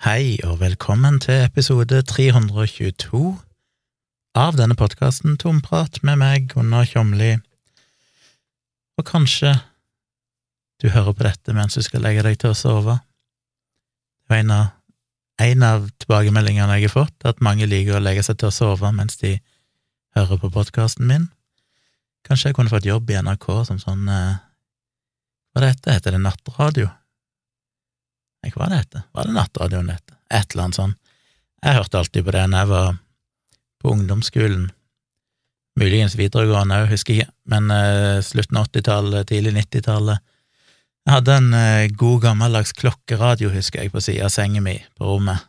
[0.00, 3.18] Hei og velkommen til episode 322
[4.40, 7.34] av denne podkasten Tomprat med meg, Gunnar Kjomli.
[8.96, 9.50] Og kanskje
[10.80, 12.94] du hører på dette mens du skal legge deg til å sove.
[14.24, 14.70] Det var en av,
[15.44, 18.94] en av tilbakemeldingene jeg har fått, at mange liker å legge seg til å sove
[18.96, 19.34] mens de
[20.16, 21.28] hører på podkasten min.
[22.24, 24.40] Kanskje jeg kunne fått jobb i NRK som sånn eh,
[25.52, 26.88] Hva det heter Heter det nattradio?
[28.40, 29.06] Nei, hva det heter?
[29.12, 30.16] Var det nattradioen dette?
[30.32, 30.98] Et eller annet sånt.
[31.60, 33.00] Jeg hørte alltid på det når jeg var
[33.80, 34.70] på ungdomsskolen.
[35.80, 40.24] Muligens videregående òg, husker jeg ikke, men uh, slutten av 80-tallet, tidlig 90-tallet.
[41.06, 45.08] Jeg hadde en uh, god, gammeldags klokkeradio, husker jeg, på sida av senga mi på
[45.08, 45.46] rommet.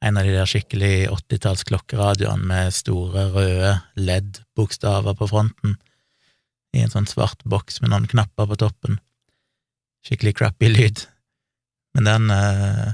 [0.00, 5.76] En av de der skikkelig 80-talls klokkeradioene med store, røde LED-bokstaver på fronten,
[6.72, 9.00] i en sånn svart boks med noen knapper på toppen.
[10.06, 11.04] Skikkelig crappy lyd.
[11.94, 12.90] Men den eh,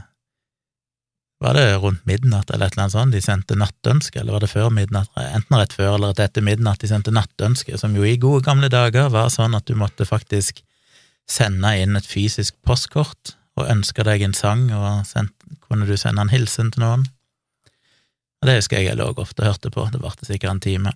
[1.41, 4.49] Var det rundt midnatt eller et eller annet sånt de sendte nattønske, eller var det
[4.49, 5.11] før midnatt?
[5.21, 8.71] Enten rett før eller rett etter midnatt de sendte nattønske, som jo i gode gamle
[8.73, 10.63] dager var sånn at du måtte faktisk
[11.29, 15.35] sende inn et fysisk postkort og ønske deg en sang, og sendt,
[15.67, 17.05] kunne du sende en hilsen til noen.
[18.41, 20.93] Og det husker jeg jeg lå ofte og hørte på, det varte sikkert en time.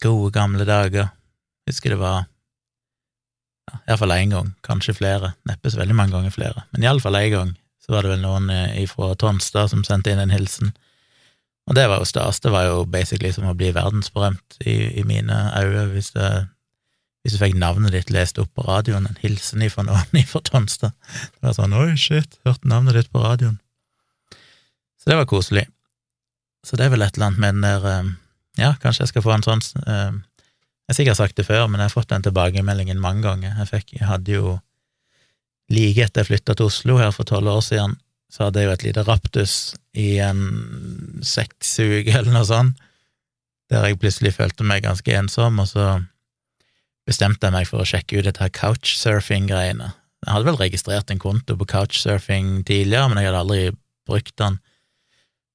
[0.00, 1.12] Gode gamle dager,
[1.68, 2.24] husker det var
[3.88, 7.52] iallfall én gang, kanskje flere, neppe så veldig mange ganger flere, men iallfall én gang
[7.84, 8.48] så var det vel noen
[8.80, 10.72] ifra fra Tonstad som sendte inn en hilsen,
[11.64, 15.04] og det var jo stas, det var jo basically som å bli verdensberømt i, i
[15.08, 16.10] mine øyne hvis,
[17.24, 20.92] hvis du fikk navnet ditt lest opp på radioen, en hilsen ifra noen ifra Tonstad.
[21.38, 23.56] Det var sånn oi, shit, hørte navnet ditt på radioen.
[25.00, 25.66] Så det var koselig.
[26.64, 28.12] Så det er vel et eller annet med den der eh,
[28.54, 30.12] Ja, kanskje jeg skal få en sånn eh,
[30.84, 33.54] jeg har sikkert sagt det før, men jeg har fått den tilbakemeldingen mange ganger.
[33.62, 34.58] Jeg, fikk, jeg hadde jo
[35.72, 37.94] Like etter jeg flytta til Oslo her for tolv år siden,
[38.28, 39.54] så hadde jeg jo et lite raptus
[39.96, 40.42] i en
[41.24, 42.82] seks uker eller noe sånt,
[43.72, 45.86] der jeg plutselig følte meg ganske ensom, og så
[47.08, 49.88] bestemte jeg meg for å sjekke ut dette her couchsurfing-greiene.
[50.24, 53.64] Jeg hadde vel registrert en konto på couchsurfing tidligere, men jeg hadde aldri
[54.08, 54.60] brukt den.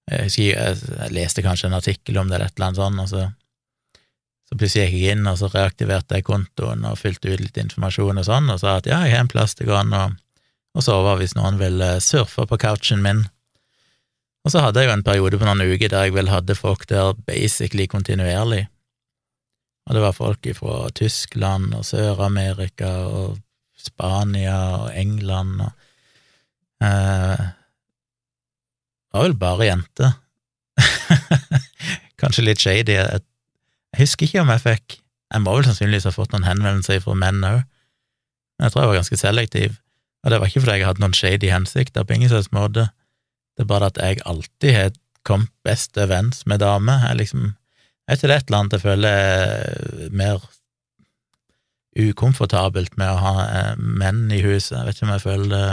[0.09, 3.03] Jeg husker jeg, jeg leste kanskje en artikkel om det eller et eller annet sånt,
[3.05, 3.27] og så
[4.49, 8.17] så plutselig gikk jeg inn, og så reaktiverte jeg kontoen og fylte ut litt informasjon
[8.17, 10.17] og sånn, og sa at ja, jeg har en plass det går an
[10.73, 13.27] å sove hvis noen vil surfe på couchen min.
[14.45, 16.87] Og så hadde jeg jo en periode på noen uker der jeg vel hadde folk
[16.89, 18.63] der basically kontinuerlig.
[19.89, 23.37] Og det var folk fra Tyskland og Sør-Amerika og
[23.79, 25.71] Spania og England og
[26.83, 27.47] eh,
[29.09, 30.11] Det var vel bare jenter.
[32.21, 32.93] Kanskje litt shady.
[32.93, 33.23] Jeg
[33.93, 34.97] jeg husker ikke om jeg fikk
[35.29, 37.59] Jeg må vel sannsynligvis ha fått noen henvendelser fra menn òg,
[38.57, 39.75] men jeg tror jeg var ganske selektiv,
[40.23, 42.87] og det var ikke fordi jeg hadde noen shady hensikter på ingen slags måte,
[43.53, 44.89] det er bare at jeg alltid har
[45.27, 47.05] kommet best overens med damer.
[47.09, 47.55] Jeg liksom
[48.09, 50.45] Er ikke det et eller annet jeg føler mer
[51.99, 54.79] ukomfortabelt med å ha eh, menn i huset?
[54.79, 55.65] Jeg vet ikke om jeg føler det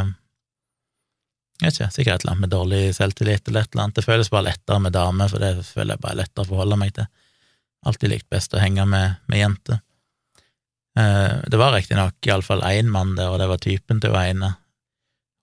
[1.57, 3.97] jeg vet ikke, sikkert et eller annet med dårlig selvtillit eller et eller annet.
[3.97, 6.77] Det føles bare lettere med damer, for det føler jeg bare er lettere å forholde
[6.83, 7.07] meg til.
[7.87, 9.81] Alltid likt best å henge med, med jenter.
[10.99, 14.53] Eh, det var riktignok iallfall én mann der, og det var typen til hun ene.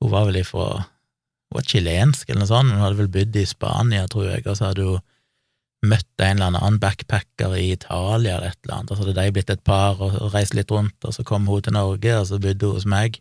[0.02, 3.44] Hun var vel ifra Hun var chilensk eller noe sånt, hun hadde vel bodd i
[3.46, 5.04] Spania, tror jeg, og så hadde hun
[5.86, 9.34] møtt en eller annen backpacker i Italia eller et eller annet, og så hadde de
[9.36, 12.40] blitt et par og reist litt rundt, og så kom hun til Norge, og så
[12.42, 13.20] bodde hun hos meg.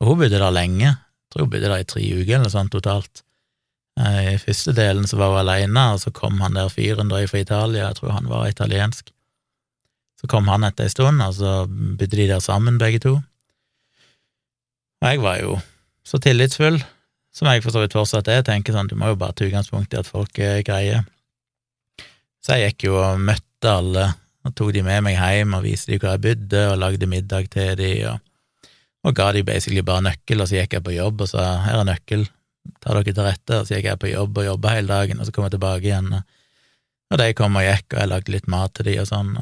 [0.00, 2.56] Og hun bodde der lenge, jeg tror hun bodde der i tre uker eller noe
[2.56, 3.22] sånt totalt.
[4.00, 7.20] Eh, I første delen så var hun alene, og så kom han der fyren da
[7.30, 9.12] fra Italia, jeg tror han var italiensk.
[10.20, 13.18] Så kom han etter ei stund, og så bodde de der sammen, begge to.
[15.02, 15.58] Og jeg var jo
[16.04, 16.80] så tillitsfull,
[17.34, 19.94] som jeg for så vidt fortsatt er, tenker sånn, du må jo bare ta utgangspunkt
[19.94, 21.02] i at folk er greie.
[22.44, 24.10] Så jeg gikk jo og møtte alle,
[24.44, 27.48] og tok de med meg hjem og viste de hvor jeg bodde, og lagde middag
[27.54, 28.70] til de, og,
[29.04, 31.80] og ga de basically bare nøkkel, og så gikk jeg på jobb og sa her
[31.80, 32.26] er nøkkel,
[32.80, 35.26] tar dere til rette, og så gikk jeg på jobb og jobba hele dagen, og
[35.26, 38.74] så kom jeg tilbake igjen, og de kom og gikk, og jeg lagde litt mat
[38.76, 39.34] til de og sånn.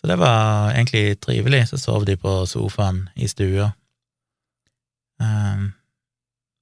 [0.00, 1.68] Så det var egentlig trivelig.
[1.68, 3.72] Så sov de på sofaen i stua.
[5.20, 5.74] Um,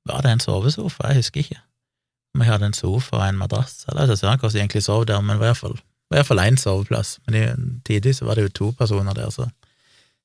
[0.08, 1.12] var det en sovesofa?
[1.12, 1.60] Jeg husker ikke
[2.34, 3.84] om jeg hadde en sofa og en madrass.
[3.88, 7.18] Eller jeg ikke hvordan de egentlig sov der, men i hvert fall én soveplass.
[7.26, 9.46] Men tidlig så var det jo to personer der, så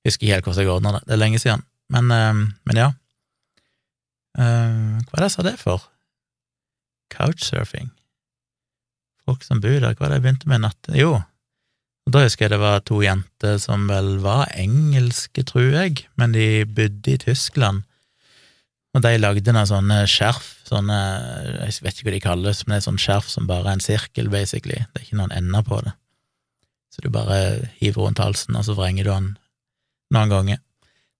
[0.03, 1.03] jeg husker ikke helt hvordan jeg ordna det.
[1.05, 1.63] Det er lenge siden.
[1.89, 2.91] Men, um, men ja.
[4.37, 5.89] Uh, hva er det jeg sa det for?
[7.13, 7.91] Couchsurfing.
[9.23, 10.91] Folk som bor der, hva er det jeg begynte med i natt?
[10.97, 11.19] Jo,
[12.03, 16.35] og da husker jeg det var to jenter som vel var engelske, tror jeg, men
[16.35, 17.85] de bodde i Tyskland.
[18.93, 20.97] Og de lagde noen sånne skjerf, sånne
[21.63, 23.83] Jeg vet ikke hva de kalles, men det er sånn skjerf som bare er en
[23.83, 24.83] sirkel, basically.
[24.91, 25.95] Det er ikke noen ender på det.
[26.93, 27.39] Så du bare
[27.79, 29.31] hiver rundt halsen, og så vrenger du den
[30.13, 30.61] noen ganger.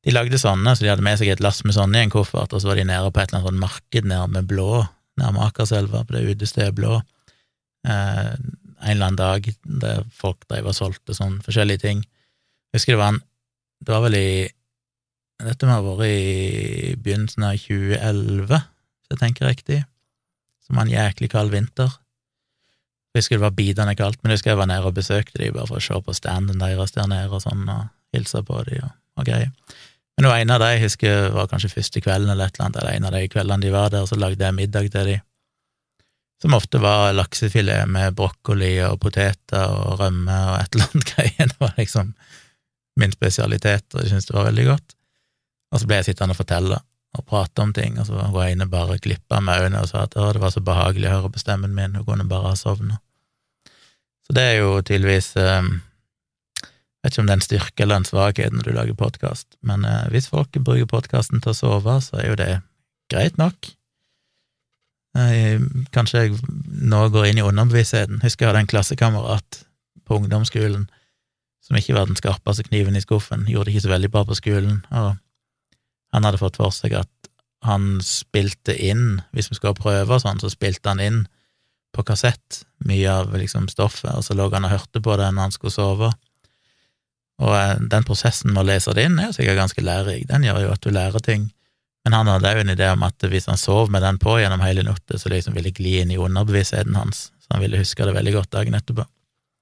[0.04, 2.52] De lagde sånne, så de hadde med seg et lass med sånne i en koffert,
[2.52, 4.84] og så var de nede på et eller annet sånt marked med blå,
[5.22, 6.98] nærme Akerselva, på det utestedet Blå,
[7.88, 8.34] eh,
[8.84, 12.04] en eller annen dag der folk drev og solgte sånn forskjellige ting.
[12.04, 13.24] Jeg husker det var en
[13.84, 14.28] Det var vel i
[15.44, 19.80] dette må ha vært i begynnelsen av 2011, hvis jeg tenker riktig,
[20.64, 21.98] som var en jæklig kald vinter.
[23.12, 25.52] Jeg husker det var bidende kaldt, men jeg husker jeg var nede og besøkte de
[25.54, 28.80] bare for å se på standen deres der nede og sånn, og hilse på de
[28.86, 29.52] og, og greier.
[30.18, 32.98] Men en av de jeg husker var kanskje første kvelden eller et eller annet, eller
[32.98, 35.20] en av de kveldene de var der, så lagde jeg middag til de,
[36.44, 41.52] som ofte var laksefilet med brokkoli og poteter og rømme og et eller annet greier.
[41.54, 42.10] Det var liksom
[43.00, 44.98] min spesialitet, og jeg syntes det var veldig godt.
[45.74, 46.82] Og så ble jeg sittende og fortelle
[47.14, 50.04] og prate om ting, og så var hun ene bare glippa med øynene og sa
[50.04, 52.60] at å, det var så behagelig å høre på stemmen min, hun kunne bare ha
[52.60, 53.00] sovna.
[54.28, 55.72] Så det er jo tydeligvis eh,
[57.04, 59.84] Vet ikke om det er en styrke eller en svakhet når du lager podkast, men
[59.88, 62.52] eh, hvis folk bruker podkasten til å sove, så er jo det
[63.12, 63.74] greit nok.
[65.20, 65.60] Eh,
[65.94, 66.38] kanskje jeg
[66.88, 68.24] nå går inn i underbevisstheten.
[68.24, 69.60] Husker jeg hadde en klassekamerat
[70.08, 70.88] på ungdomsskolen
[71.64, 74.36] som ikke var den skarpeste kniven i skuffen, gjorde det ikke så veldig bra på
[74.36, 75.14] skolen, og
[76.14, 77.30] han hadde fått for seg at
[77.64, 81.22] han spilte inn, hvis vi skulle ha prøver sånn, så spilte han inn
[81.96, 85.48] på kassett mye av liksom stoffet, og så lå han og hørte på det når
[85.48, 86.12] han skulle sove.
[87.42, 90.46] Og eh, den prosessen med å lese det inn er jo sikkert ganske lærerik, den
[90.48, 91.48] gjør jo at du lærer ting.
[92.04, 94.64] Men han hadde òg en idé om at hvis han sov med den på gjennom
[94.66, 98.16] hele natta, så liksom ville gli inn i underbevisstheten hans, så han ville huske det
[98.18, 99.08] veldig godt dagen etterpå.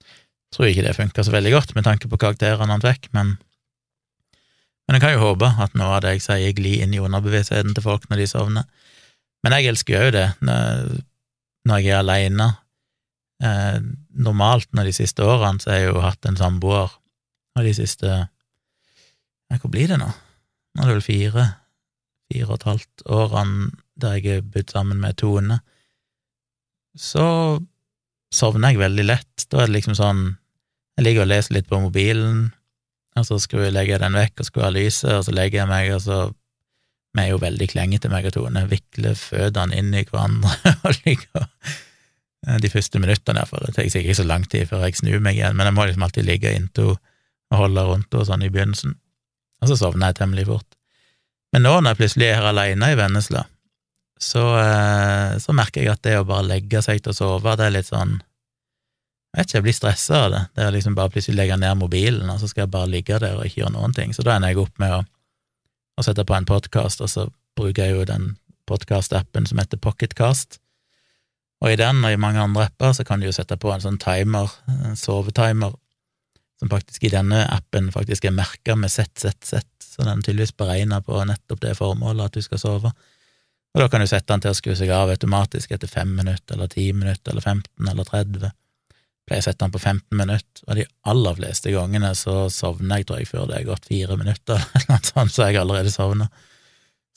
[0.01, 3.37] Jeg tror ikke det funka så veldig godt med tanke på karakterene han fikk, men
[4.91, 7.71] men jeg kan jo håpe at noe av det jeg sier, glir inn i underbevisstheten
[7.77, 8.65] til folk når de sovner.
[9.39, 12.47] Men jeg elsker jo det når jeg er aleine.
[13.39, 13.77] Eh,
[14.11, 16.91] normalt når de siste årene så har jeg jo hatt en samboer,
[17.57, 20.07] og de siste ja, Hvor blir det nå?
[20.07, 21.47] Nå er det vel fire,
[22.31, 23.71] fire og et halvt årene
[24.01, 25.59] der jeg har bodd sammen med Tone.
[26.97, 27.25] Så
[28.33, 29.45] sovner jeg veldig lett.
[29.51, 30.23] Da er det liksom sånn
[30.97, 32.49] Jeg ligger og leser litt på mobilen,
[33.15, 35.69] og så skulle jeg legge den vekk og skru ha lyset, og så legger jeg
[35.71, 36.17] meg, og så
[37.15, 40.51] Vi er jo veldig klengete, meg og Tone, vikler føttene inn i hverandre
[40.87, 41.47] og ligger
[42.47, 43.65] eh, De første minuttene, iallfall.
[43.67, 45.87] Det tar sikkert ikke så lang tid før jeg snur meg igjen, men jeg må
[45.87, 46.95] liksom alltid ligge inntil
[47.51, 48.95] og holde rundt og sånn i begynnelsen.
[49.61, 50.67] Og så sovner jeg temmelig fort.
[51.51, 53.45] Men nå når jeg plutselig er her alene i Vennesla,
[54.21, 57.67] så, eh, så merker jeg at det å bare legge seg til å sove, det
[57.67, 58.19] er litt sånn
[59.31, 60.39] jeg vet ikke, jeg blir stressa av det.
[60.57, 63.37] Det er liksom bare plutselig legge ned mobilen, og så skal jeg bare ligge der
[63.37, 64.11] og ikke gjøre noen ting.
[64.11, 64.97] Så da ender jeg opp med å,
[65.95, 67.23] å sette på en podkast, og så
[67.55, 68.25] bruker jeg jo den
[68.67, 70.59] podkast-appen som heter Pocketcast.
[71.63, 73.83] Og i den og i mange andre apper så kan du jo sette på en
[73.83, 75.79] sånn timer, en sovetimer,
[76.61, 81.01] som faktisk i denne appen faktisk er merka med sett, så den er tydeligvis beregna
[81.01, 82.91] på nettopp det formålet at du skal sove.
[83.71, 86.53] Og da kan du sette den til å skru seg av automatisk etter fem minutter,
[86.53, 88.51] eller ti minutter, eller 15, eller 30
[89.27, 93.07] pleier å sette den på 15 minutter, og de aller fleste gangene så sovner jeg,
[93.07, 96.27] tror jeg, før det er gått fire minutter, eller noe sånt, så jeg allerede sovna.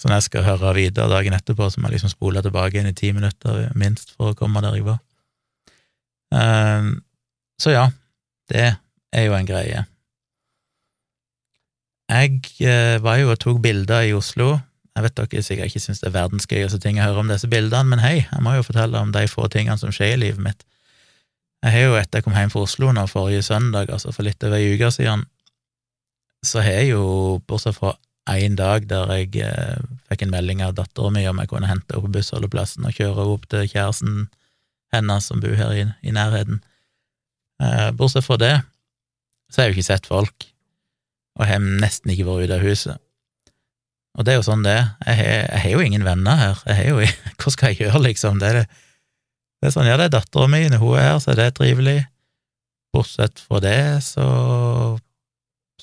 [0.00, 2.90] Så når jeg skal høre videre dagen etterpå, så må jeg liksom spole tilbake inn
[2.90, 5.02] i ti minutter, minst, for å komme der jeg var.
[6.34, 6.96] Um,
[7.60, 7.84] så ja,
[8.50, 8.72] det
[9.14, 9.84] er jo en greie.
[12.10, 14.58] Jeg uh, var jo og tok bilder i Oslo.
[14.94, 17.48] Jeg vet dere sikkert ikke syns det er verdens gøyeste ting å høre om disse
[17.50, 20.42] bildene, men hei, jeg må jo fortelle om de få tingene som skjer i livet
[20.44, 20.66] mitt.
[21.64, 24.44] Jeg har jo, etter jeg kom hjem fra Oslo nå forrige søndag, altså for litt
[24.44, 25.24] over ei uke siden,
[26.44, 27.04] så har jeg jo,
[27.48, 27.94] bortsett fra
[28.30, 31.88] én dag der jeg eh, fikk en melding av dattera mi om jeg kunne hente
[31.92, 34.28] henne på bussholdeplassen og kjøre opp til kjæresten
[34.94, 36.60] hennes som bor her i, i nærheten.
[37.64, 38.54] Eh, bortsett fra det,
[39.54, 40.46] så har jeg jo ikke sett folk,
[41.38, 43.00] og har nesten ikke vært ute av huset.
[44.18, 44.90] Og det er jo sånn det er.
[45.06, 46.60] Jeg har, jo ingen venner her.
[46.86, 46.98] Jo,
[47.40, 48.42] hva skal jeg gjøre, liksom?
[48.42, 48.66] Det er det
[49.62, 51.44] det er sånn, ja, det er dattera mi, når hun er her, så er det
[51.56, 52.02] trivelig.
[52.92, 54.26] Bortsett fra det, så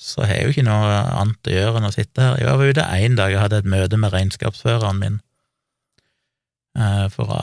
[0.02, 2.38] så har jeg jo ikke noe annet å gjøre enn å sitte her.
[2.38, 5.18] Jeg var ute én dag, jeg hadde et møte med regnskapsføreren min
[6.78, 7.42] eh, for å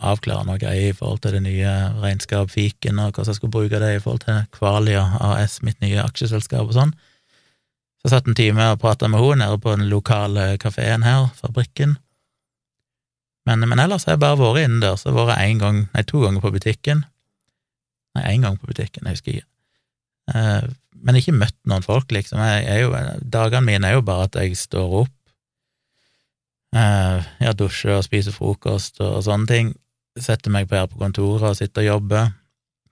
[0.00, 3.94] avklare noe i forhold til det nye regnskap Fiken, og hvordan jeg skulle bruke det
[3.96, 6.94] i forhold til Kvalia AS, mitt nye aksjeselskap og sånn.
[8.00, 11.98] Så satt en time og prata med henne nede på den lokale kafeen her, Fabrikken.
[13.48, 15.04] Men, men, ellers har jeg bare vært innendørs.
[15.04, 17.04] Jeg har vært én gang, nei, to ganger på butikken.
[18.16, 19.48] Nei, én gang på butikken, jeg husker ikke.
[20.34, 20.68] Eh,
[21.00, 22.40] men ikke møtt noen folk, liksom.
[22.44, 22.92] Jeg, jeg jo,
[23.36, 25.14] dagene mine er jo bare at jeg står opp,
[26.76, 29.72] eh, jeg dusjer og spiser frokost og, og sånne ting.
[30.18, 32.32] Setter meg på her på kontoret og sitter og jobber.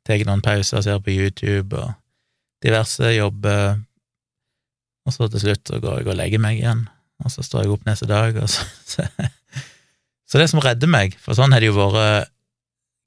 [0.07, 1.97] Tar noen pauser, ser på YouTube og
[2.65, 3.79] diverse, jobber,
[5.09, 6.83] og så til slutt så går jeg og legger meg igjen,
[7.25, 9.07] og så står jeg opp neste dag, og så, så,
[10.29, 12.35] så det som redder meg, for sånn har det jo vært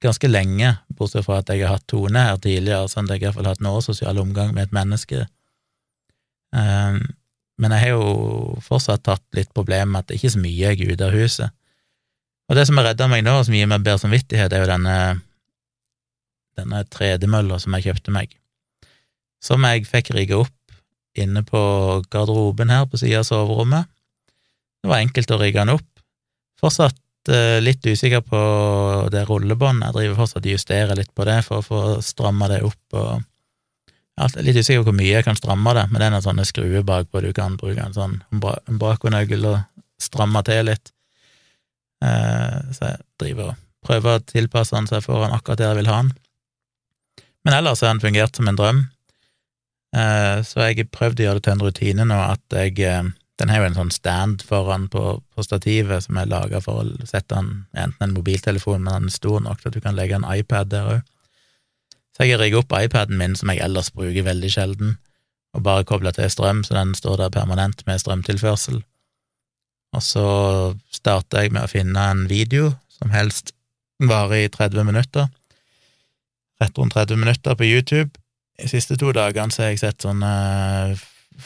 [0.01, 3.27] ganske lenge, bortsett fra at jeg har hatt Tone her tidligere, sånn at jeg i
[3.27, 5.27] hvert fall har hatt noe sosial omgang med et menneske.
[6.57, 6.97] Um,
[7.61, 10.57] men jeg har jo fortsatt tatt litt problem med at det ikke er så mye
[10.57, 11.53] jeg er ute av huset.
[12.51, 14.67] Og det som har redda meg nå, og som gir meg bedre samvittighet, er jo
[14.67, 14.95] denne,
[16.59, 18.33] denne tredemølla som jeg kjøpte meg,
[19.39, 20.75] som jeg fikk rigga opp
[21.15, 21.61] inne på
[22.11, 23.87] garderoben her på sida av soverommet.
[24.83, 25.87] Det var enkelt å rigge den opp.
[26.59, 28.43] Fortsatt uh, litt usikker på
[29.15, 32.61] det rullebåndet, jeg driver fortsatt og justerer litt på det for å få stramma det
[32.67, 33.27] opp og
[34.21, 36.25] jeg er litt usikker på hvor mye jeg kan stramme det, men det er noen
[36.25, 39.61] sånne skruer bakpå du kan bruke en sånn brakonøgel og
[40.03, 40.91] stramme til litt.
[42.01, 45.71] Eh, så jeg driver og prøver å tilpasse den så jeg får den akkurat der
[45.71, 46.11] jeg vil ha den.
[47.45, 48.83] Men ellers har den fungert som en drøm,
[49.97, 53.09] eh, så jeg har prøvd å gjøre det til en rutine nå at jeg eh,
[53.41, 55.01] Den har jo en sånn stand foran på,
[55.33, 59.15] på stativet som er laga for å sette den enten en mobiltelefon, men den er
[59.15, 61.07] stor nok til at du kan legge en iPad der òg.
[62.13, 64.93] Så jeg rigger opp iPaden min, som jeg ellers bruker veldig sjelden,
[65.57, 68.83] og bare kobler til strøm, så den står der permanent med strømtilførsel.
[69.91, 70.25] Og så
[70.93, 73.53] starter jeg med å finne en video som helst
[74.01, 75.27] varer i 30 minutter,
[76.61, 78.09] rett rundt 30 minutter på YouTube.
[78.61, 80.31] De siste to dagene så har jeg sett sånne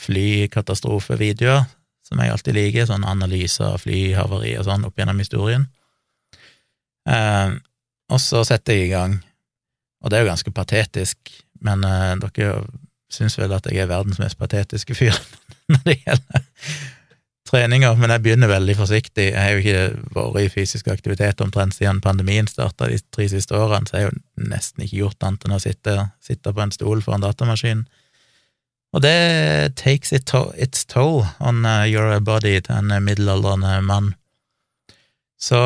[0.06, 1.66] flykatastrofevideoer,
[2.06, 5.66] som jeg alltid liker, sånne analyser av flyhavari og sånn opp gjennom historien.
[7.10, 7.56] Eh,
[8.14, 9.16] og så setter jeg i gang
[10.06, 11.32] og det er jo ganske patetisk,
[11.66, 12.60] men eh, dere
[13.12, 15.18] syns vel at jeg er verdens mest patetiske fyr
[15.72, 16.44] når det gjelder
[17.46, 19.28] treninger, men jeg begynner veldig forsiktig.
[19.30, 23.58] Jeg har jo ikke vært i fysisk aktivitet omtrent siden pandemien starta de tre siste
[23.58, 26.74] årene, så jeg har jo nesten ikke gjort annet enn å sitte, sitte på en
[26.74, 27.86] stol foran datamaskin.
[28.96, 34.14] Og det takes it to its toll on uh, your body til en middelaldrende mann.
[35.36, 35.60] Så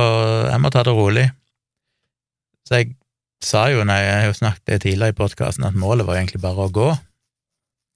[0.50, 1.28] jeg må ta det rolig.
[2.68, 2.96] Så jeg
[3.46, 6.74] sa jo, når jeg har snakket tidligere i podkasten, at målet var egentlig bare å
[6.74, 6.90] gå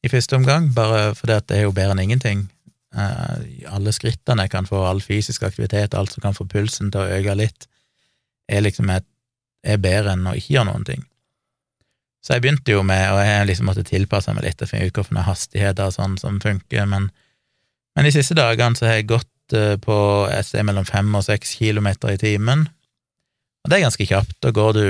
[0.04, 2.46] i første omgang, bare fordi at det er jo bedre enn ingenting.
[2.94, 3.42] Uh,
[3.74, 7.18] alle skrittene jeg kan få, all fysisk aktivitet, alt som kan få pulsen til å
[7.18, 7.68] øke litt,
[8.52, 9.08] er liksom et,
[9.66, 11.02] er bedre enn å ikke gjøre noen ting.
[12.24, 15.00] Så jeg begynte jo med, og jeg liksom måtte tilpasse meg litt og finne ut
[15.00, 17.10] hvilke hastigheter og sånn som funker, men,
[17.98, 19.98] men de siste dagene så har jeg gått uh, på
[20.32, 22.68] et sted mellom fem og seks kilometer i timen,
[23.64, 24.38] og det er ganske kjapt.
[24.44, 24.88] Da går du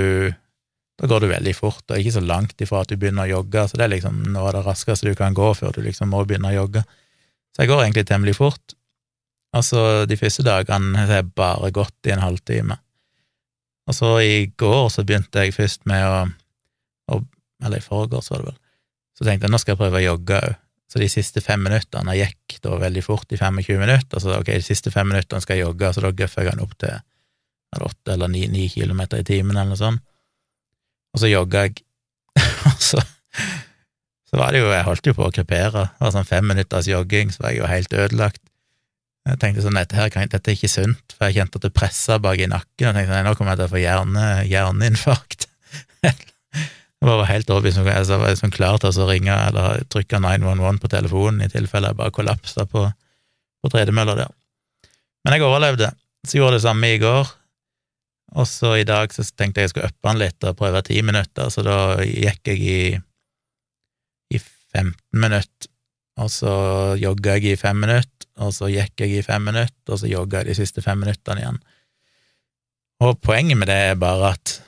[1.02, 3.66] da går du veldig fort, og ikke så langt ifra at du begynner å jogge,
[3.68, 6.22] så det er liksom noe av det raskeste du kan gå før du liksom må
[6.28, 6.84] begynne å jogge.
[7.54, 8.76] Så jeg går egentlig temmelig fort.
[9.54, 12.80] Altså, de første dagene har jeg bare gått i en halvtime.
[13.88, 16.20] Og så i går så begynte jeg først med å,
[17.14, 17.22] å
[17.64, 18.60] Eller i forgårs, var det vel.
[19.16, 20.60] Så tenkte jeg nå skal jeg prøve å jogge òg.
[20.94, 24.52] Så de siste fem minuttene Jeg gikk da veldig fort i 25 minutter, så ok,
[24.52, 27.00] de siste fem minuttene skal jeg jogge, så da gøffer jeg den opp til
[27.82, 30.04] åtte eller ni kilometer i timen eller noe sånt
[31.14, 31.84] og så jogga jeg,
[32.70, 33.02] og så,
[34.34, 35.84] så var det jo Jeg holdt jo på å krepere.
[35.94, 38.42] Det var sånn fem minutters jogging, så var jeg jo helt ødelagt.
[39.30, 42.18] Jeg tenkte sånn, dette her dette er ikke sunt, for jeg kjente at det pressa
[42.20, 45.46] bak i nakken, og tenkte nei, nå kommer jeg til å få hjerne, hjerneinfarkt.
[46.10, 50.82] jeg var helt overbevist om jeg var sånn klar til å ringe eller trykke 911
[50.82, 52.88] på telefonen i tilfelle jeg bare kollapsa på,
[53.62, 54.36] på tredemølla der.
[55.24, 55.94] Men jeg overlevde.
[56.26, 57.34] Så gjorde jeg det samme i går.
[58.42, 61.04] Og så i dag så tenkte jeg jeg skulle uppe den litt og prøve ti
[61.06, 62.80] minutter, så da gikk jeg i
[64.74, 65.70] 15 minutter,
[66.22, 66.54] og så
[67.02, 70.42] jogga jeg i fem minutter, og så gikk jeg i fem minutter, og så jogga
[70.42, 71.64] jeg de siste fem minuttene igjen.
[73.04, 74.60] Og poenget med det er bare at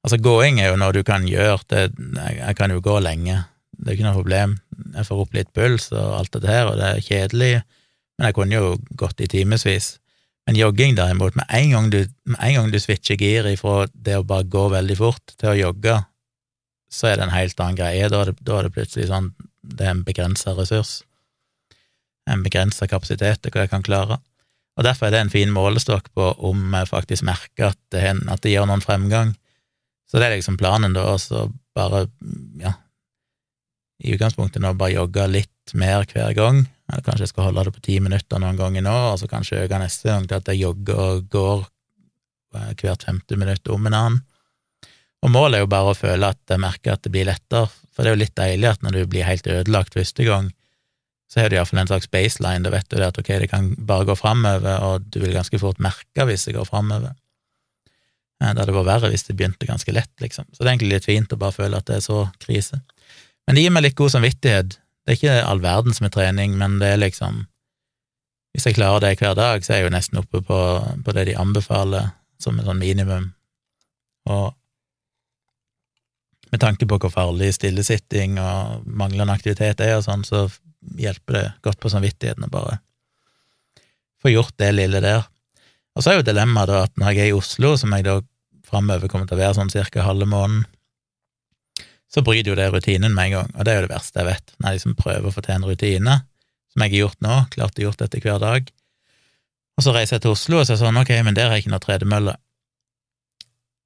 [0.00, 1.80] Altså, gåing er jo noe du kan gjøre, det,
[2.16, 3.34] jeg kan jo gå lenge,
[3.76, 4.54] det er ikke noe problem,
[4.94, 7.50] jeg får opp litt puls og alt dette her, og det er kjedelig,
[8.16, 9.98] men jeg kunne jo gått i timevis.
[10.48, 11.98] Men jogging, derimot, med en gang du,
[12.32, 15.98] en gang du switcher gir ifra det å bare gå veldig fort til å jogge,
[16.90, 18.08] så er det en helt annen greie.
[18.10, 19.30] Da er det, da er det plutselig sånn
[19.60, 21.00] det er en begrensa ressurs,
[22.30, 24.18] en begrensa kapasitet til hva jeg kan klare.
[24.78, 28.42] Og Derfor er det en fin målestokk på om jeg faktisk merker at det, at
[28.44, 29.34] det gjør noen fremgang.
[30.08, 31.42] Så det er liksom planen, da, å
[31.76, 32.06] bare,
[32.58, 32.72] ja,
[34.00, 37.74] i utgangspunktet nå bare jogge litt mer hver gang, eller kanskje jeg skal holde det
[37.76, 40.62] på ti minutter noen ganger nå, og så kanskje øke neste gang til at jeg
[40.64, 41.62] jogger og går
[42.56, 44.20] eh, hvert femte minutt om en annen.
[45.20, 48.02] Og målet er jo bare å føle at jeg merker at det blir lettere, for
[48.02, 50.48] det er jo litt deilig at når du blir helt ødelagt første gang,
[51.30, 53.68] så har du iallfall en slags baseline, da vet du det at ok, det kan
[53.86, 57.12] bare gå framover, og du vil ganske fort merke hvis det går framover.
[58.40, 60.48] Eh, det hadde vært verre hvis det begynte ganske lett, liksom.
[60.50, 62.80] Så det er egentlig litt fint å bare føle at det er så krise.
[63.46, 64.78] Men det gir meg litt god samvittighet.
[65.04, 67.46] Det er ikke all verdens med trening, men det er liksom
[68.50, 70.56] Hvis jeg klarer det hver dag, så er jeg jo nesten oppe på,
[71.06, 72.08] på det de anbefaler
[72.42, 73.28] som en sånn minimum.
[74.26, 74.56] Og
[76.50, 80.46] med tanke på hvor farlig stillesitting og manglende aktivitet er og sånn, så
[80.98, 82.80] hjelper det godt på samvittigheten å bare
[84.20, 85.24] få gjort det lille der.
[85.96, 88.18] Og så er jo dilemmaet da at når jeg er i Oslo, som jeg da
[88.66, 90.66] framover kommer til å være sånn cirka halve måneden,
[92.10, 94.26] så bryter jo det rutinen med en gang, og det er jo det verste jeg
[94.26, 96.16] vet, når jeg liksom prøver å få til en rutine,
[96.70, 98.70] som jeg har gjort nå, klart å gjort dette hver dag,
[99.78, 101.64] og så reiser jeg til Oslo og så er sånn, ok, men der har jeg
[101.64, 102.34] ikke noe tredemølle.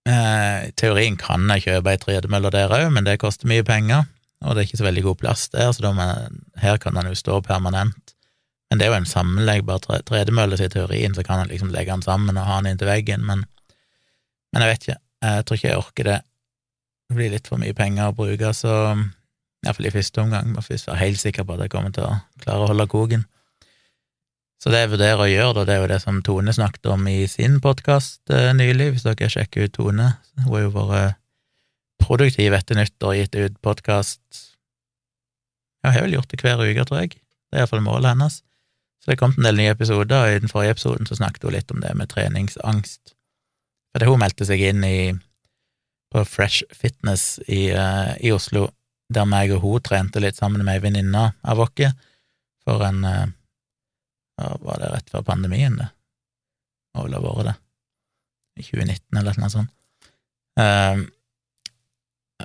[0.04, 4.04] Eh, teorien kan jeg kjøpe ei tredemølle der òg, men det koster mye penger,
[4.44, 7.16] og det er ikke så veldig god plass der, så man, her kan den jo
[7.16, 8.12] stå permanent.
[8.68, 11.92] Men det er jo en sammenleggbar tredemølle, så i teorien så kan en liksom legge
[11.92, 13.46] den sammen og ha den inntil veggen, men,
[14.52, 16.20] men jeg vet ikke, jeg tror ikke jeg orker det.
[17.08, 18.74] Det blir litt for mye penger å bruke, så
[19.64, 22.18] iallfall i første omgang, må først være helt sikker på at jeg kommer til å
[22.44, 23.24] klare å holde koken.
[24.64, 27.26] Så det jeg vurderer å gjøre, det er jo det som Tone snakket om i
[27.28, 30.06] sin podkast eh, nylig, hvis dere sjekker ut Tone.
[30.38, 31.18] Hun har jo vært
[32.00, 34.22] produktiv etter nyttår, gitt ut podkast
[35.84, 37.12] Ja, hun har vel gjort det hver uke, tror jeg.
[37.18, 38.40] Det er iallfall målet hennes.
[39.04, 41.56] Så det kom en del nye episoder, og i den forrige episoden så snakket hun
[41.58, 43.12] litt om det med treningsangst.
[43.92, 44.96] For det hun meldte seg inn i
[46.08, 48.70] på Fresh Fitness i, uh, i Oslo,
[49.12, 51.84] der meg og hun trente litt sammen med ei venninne av oss
[52.64, 53.26] for en uh,
[54.40, 55.88] ja, Var det rett før pandemien, det?
[56.94, 57.56] Må vel ha vært det.
[58.60, 59.72] I 2019 eller noe sånt.
[60.54, 61.08] Um,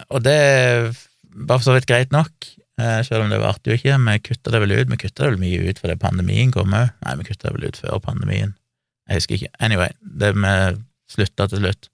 [0.10, 2.48] og det var for så vidt greit nok,
[2.81, 3.98] uh, selv om det varte jo ikke.
[4.05, 4.89] Vi kutta det vel ut.
[4.89, 6.89] Vi kutta det vel mye ut fordi pandemien kom òg.
[7.05, 8.55] Nei, vi kutta det vel ut før pandemien.
[9.10, 9.53] Jeg husker ikke.
[9.65, 10.55] Anyway, det vi
[11.10, 11.90] slutta til slutt.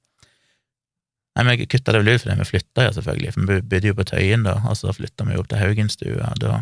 [1.35, 3.97] Nei, vi kutta det vel ut fordi vi flytta, ja, selvfølgelig, for vi bodde jo
[3.97, 6.61] på Tøyen da, og så flytta vi opp til Haugenstua, da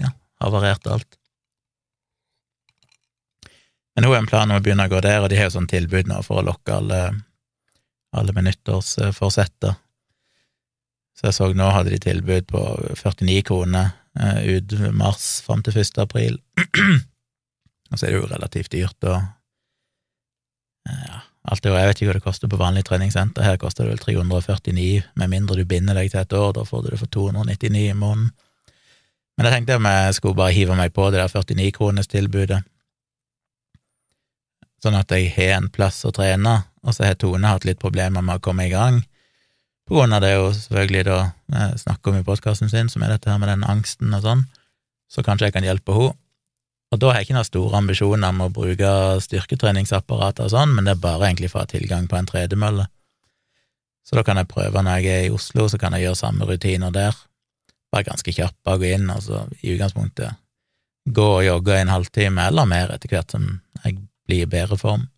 [0.00, 1.19] ja, havarerte alt.
[4.00, 5.58] Men hun har en plan om å begynne å gå der, og de har jo
[5.58, 7.00] sånn tilbud nå for å lokke alle,
[8.16, 9.74] alle med nyttårsforsetter.
[11.20, 12.62] Så jeg så nå hadde de tilbud på
[12.96, 16.00] 49 kroner eh, ut mars fram til 1.
[16.00, 16.40] april.
[17.92, 19.18] og så er det jo relativt dyrt, og
[20.88, 21.20] eh, ja,
[21.52, 24.04] alt det, Jeg vet ikke hva det koster på vanlig treningssenter, her koster det vel
[24.24, 27.84] 349, med mindre du binder deg til et år, da får du det for 299
[27.84, 28.32] i måneden.
[29.36, 32.64] Men jeg tenkte om jeg skulle bare hive meg på det der 49-kronerstilbudet,
[34.80, 38.24] sånn at jeg har en plass å trene, og så har Tone hatt litt problemer
[38.24, 39.02] med å komme i gang
[39.90, 43.10] på grunn av det hun selvfølgelig da eh, snakker om i podkasten sin, som er
[43.10, 44.44] dette her med den angsten og sånn,
[45.10, 46.14] så kanskje jeg kan hjelpe henne.
[46.90, 50.86] Og da har jeg ikke noen store ambisjoner om å bruke styrketreningsapparater og sånn, men
[50.86, 52.86] det er bare egentlig for å ha tilgang på en tredemølle.
[54.06, 56.46] Så da kan jeg prøve når jeg er i Oslo, så kan jeg gjøre samme
[56.46, 57.18] rutiner der.
[57.90, 60.38] Bare ganske kjapt, bare gå inn og så i utgangspunktet
[61.04, 63.46] gå og jogge en halvtime eller mer etter hvert som
[63.84, 63.96] jeg
[64.30, 65.08] blir i bedre form.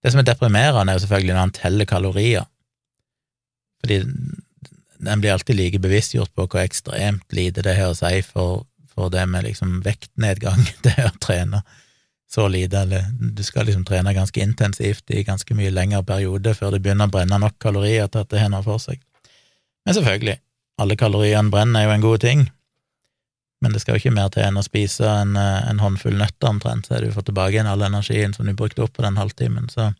[0.00, 2.46] Det som er deprimerende, er jo selvfølgelig når han teller kalorier.
[3.82, 4.00] Fordi
[5.08, 9.12] en blir alltid like bevisstgjort på hvor ekstremt lite det har å si for, for
[9.12, 11.62] det med liksom vektnedgang, det å trene
[12.30, 16.76] så lite, eller du skal liksom trene ganske intensivt i ganske mye lengre periode før
[16.76, 19.00] det begynner å brenne nok kalorier til at det har noe for seg.
[19.82, 20.36] Men selvfølgelig,
[20.78, 22.44] alle kaloriene brenner er jo en god ting,
[23.60, 26.86] men det skal jo ikke mer til enn å spise en, en håndfull nøtter omtrent,
[26.86, 29.68] så har du fått tilbake igjen all energien som du brukte opp på den halvtimen,
[29.72, 29.90] så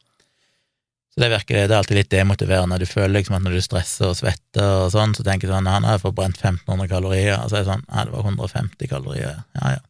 [1.11, 2.77] så det virker, det er alltid litt demotiverende.
[2.79, 5.67] Du føler liksom at når du stresser og svetter og sånn, så tenker du sånn
[5.67, 9.41] Han har forbrent 1500 kalorier, og så er det sånn Nei, det var 150 kalorier.
[9.59, 9.81] Ja, ja.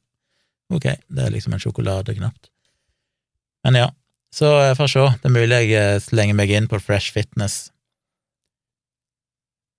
[0.73, 2.49] Ok, det er liksom en sjokolade, knapt.
[3.67, 3.91] Men ja,
[4.33, 5.05] så jeg får se.
[5.21, 7.61] Det er mulig jeg eh, slenger meg inn på Fresh Fitness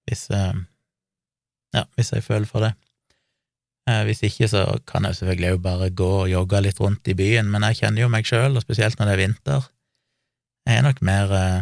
[0.10, 0.54] hvis eh,
[1.72, 2.74] Ja, hvis jeg føler for det.
[3.90, 7.18] Eh, hvis ikke, så kan jeg selvfølgelig jo bare gå og jogge litt rundt i
[7.18, 9.70] byen, men jeg kjenner jo meg sjøl, og spesielt når det er vinter
[10.68, 11.60] jeg er nok mer eh,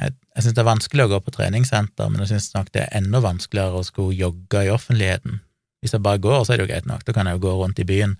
[0.00, 2.86] Jeg, jeg syns det er vanskelig å gå på treningssenter, men jeg syns nok det
[2.86, 5.42] er enda vanskeligere å skulle jogge i offentligheten.
[5.82, 7.52] Hvis jeg bare går, så er det jo greit nok, da kan jeg jo gå
[7.58, 8.16] rundt i byen.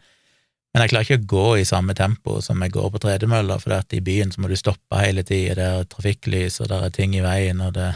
[0.72, 3.74] Men jeg klarer ikke å gå i samme tempo som jeg går på tredemølla, for
[3.96, 7.16] i byen så må du stoppe hele tida, det er trafikklys, og det er ting
[7.16, 7.88] i veien, og det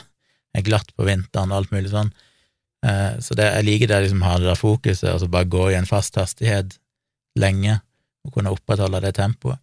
[0.56, 2.10] er glatt på vinteren og alt mulig sånn.
[2.86, 5.70] Eh, så det, jeg liker det liksom ha det der fokuset, og så bare gå
[5.72, 6.78] i en fast hastighet
[7.38, 7.80] lenge,
[8.26, 9.60] og kunne opprettholde det tempoet.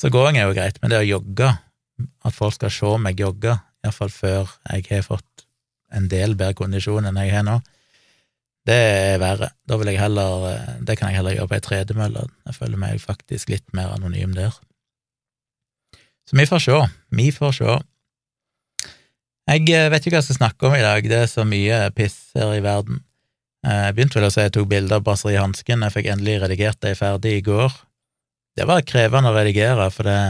[0.00, 1.50] Så gåing er jo greit, men det å jogge,
[2.24, 5.44] at folk skal se meg jogge, iallfall før jeg har fått
[5.92, 7.60] en del bedre kondisjon enn jeg har nå,
[8.68, 9.48] Det er verre.
[9.64, 12.26] Da vil jeg heller eh, Det kan jeg heller gjøre på ei tredemølle.
[12.44, 14.52] Jeg føler meg faktisk litt mer anonym der.
[16.28, 16.76] Så vi får se.
[17.16, 17.78] Vi får se.
[19.50, 21.78] Jeg eh, vet ikke hva jeg skal snakke om i dag, det er så mye
[21.96, 23.00] piss her i verden.
[23.66, 26.36] Eh, jeg begynte vel å si jeg tok bilde av Brasserie Hansken, jeg fikk endelig
[26.44, 27.74] redigert det ferdig i går.
[28.54, 30.20] Det var krevende å redigere, for det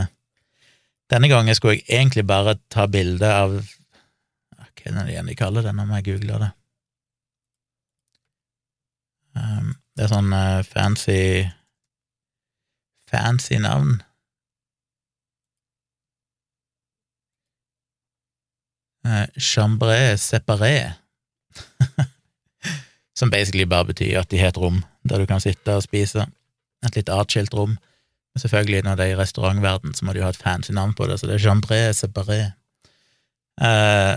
[1.10, 5.66] Denne gangen skulle jeg egentlig bare ta bilde av Hva er det igjen de kaller
[5.66, 6.50] det, nå må jeg google det.
[9.34, 11.18] Um, det er sånn uh, fancy
[13.10, 13.98] Fancy navn.
[19.06, 20.92] Uh, separé.
[23.18, 26.26] Som basically bare betyr at de har et rom der du kan sitte og spise.
[26.84, 27.78] Et litt atskilt rom.
[28.34, 31.06] Men selvfølgelig, når det er i restaurantverden, så må du ha et fancy navn på
[31.06, 32.52] det, så det er Chambré separé.
[33.60, 34.16] Eh,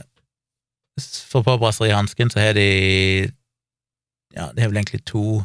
[1.32, 3.32] for på Brasserie Hansken så har de
[4.34, 5.44] ja, det er vel egentlig to,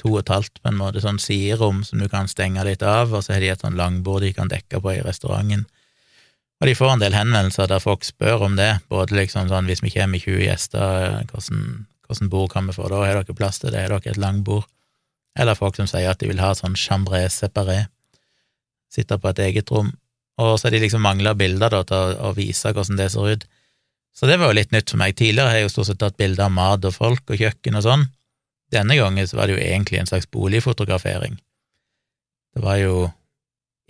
[0.00, 3.12] to og et halvt, på en måte, sånn siderom som du kan stenge litt av,
[3.12, 5.66] og så har de et sånn langbord de kan dekke på i restauranten.
[6.64, 9.82] Og de får en del henvendelser der folk spør om det, både liksom sånn hvis
[9.84, 11.66] vi kommer med 20 gjester, hvordan,
[12.08, 14.64] hvordan bord kan vi få da, har dere plass til det, har dere et langbord?
[15.36, 17.82] Eller folk som sier at de vil ha sånn chambre-separé.
[18.88, 19.90] sitte på et eget rom,
[20.40, 23.34] og så har de liksom mangla bilder da til å, å vise hvordan det ser
[23.34, 23.44] ut.
[24.16, 25.18] Så det var jo litt nytt for meg.
[25.18, 27.84] Tidligere har jeg jo stort sett tatt bilder av mat og folk og kjøkken og
[27.84, 28.06] sånn.
[28.72, 31.36] Denne gangen så var det jo egentlig en slags boligfotografering.
[32.54, 32.94] Det var jo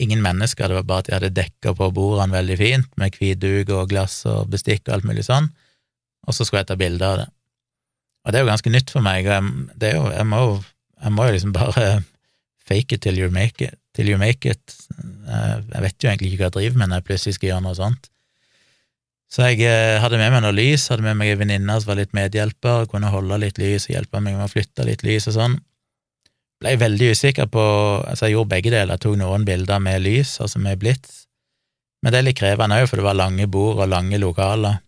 [0.01, 3.41] ingen mennesker, det var bare at de hadde dekka på bordene veldig fint, med hvit
[3.43, 5.51] duk og glass og bestikk og alt mulig sånn,
[6.27, 7.29] og så skulle jeg ta bilde av det.
[8.25, 10.41] Og det er jo ganske nytt for meg, og jeg, jo, jeg, må,
[11.05, 11.87] jeg må jo liksom bare
[12.69, 13.77] fake it till you make it.
[13.95, 14.77] Till you make it.
[15.29, 17.79] Jeg vet jo egentlig ikke hva jeg driver med når jeg plutselig skal gjøre noe
[17.79, 18.09] sånt.
[19.35, 21.99] Så jeg eh, hadde med meg noe lys, hadde med meg ei venninne som var
[21.99, 25.37] litt medhjelper, kunne holde litt lys og hjelpe meg med å flytte litt lys og
[25.37, 25.57] sånn.
[26.63, 27.65] Ble veldig usikker på
[28.05, 31.25] Altså, jeg gjorde begge deler, tok noen bilder med lys, altså med blits,
[32.03, 34.83] men det er litt krevende òg, for det var lange bord og lange lokaler,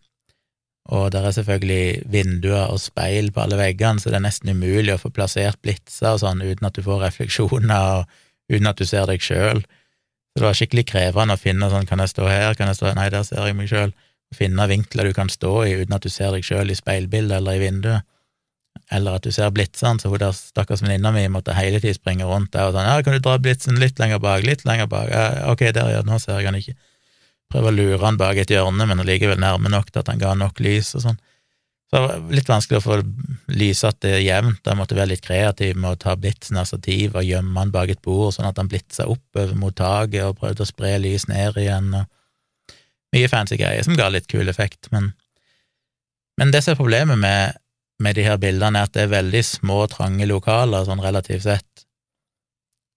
[0.92, 4.94] og der er selvfølgelig vinduer og speil på alle veggene, så det er nesten umulig
[4.94, 8.86] å få plassert blitser og sånn uten at du får refleksjoner, og uten at du
[8.86, 9.64] ser deg sjøl.
[9.64, 12.90] Så det var skikkelig krevende å finne sånn, kan jeg stå her, kan jeg stå
[12.90, 13.96] her, nei, der ser jeg meg sjøl
[14.34, 17.58] finne vinkler du kan stå i uten at du ser deg sjøl i speilbildet eller
[17.58, 18.06] i vinduet,
[18.92, 22.26] eller at du ser blitsene, så hun der stakkars venninna mi måtte hele tiden springe
[22.28, 25.12] rundt der og sånn, ja, kan du dra blitsen litt lenger bak, litt lenger bak,
[25.12, 26.76] ja, ok, der, ja, nå ser jeg han ikke,
[27.52, 30.34] prøve å lure han bak et hjørne, men allikevel nærme nok til at han ga
[30.38, 31.20] nok lys og sånn.
[31.86, 32.96] Så det var litt vanskelig å få
[33.54, 37.26] lysatt det jevnt, jeg måtte være litt kreativ med å ta blitsen av stativ og
[37.26, 40.68] gjemme han bak et bord, sånn at han blitsa oppover mot taket og prøvde å
[40.68, 41.94] spre lys ned igjen.
[41.94, 42.10] og
[43.14, 45.12] mye fancy greier som ga litt kul effekt, men,
[46.40, 47.60] men det som er problemet med,
[48.02, 51.86] med, de her bildene, er at det er veldig små, trange lokaler, sånn relativt sett,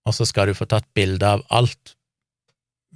[0.08, 1.96] og så skal du få tatt bilde av alt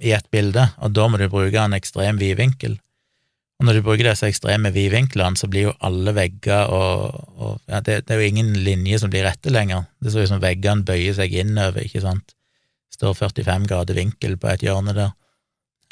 [0.02, 2.78] i ett bilde, og da må du bruke en ekstrem vidvinkel.
[3.60, 7.78] Og når du bruker disse ekstreme vidvinklene, så blir jo alle vegger og, og ja,
[7.78, 9.86] det, det, er jo ingen linje som blir rette lenger.
[10.02, 12.34] Det ser ut som veggene bøyer seg innover, ikke sant.
[12.90, 15.14] Det står 45 grader vinkel på et hjørne der,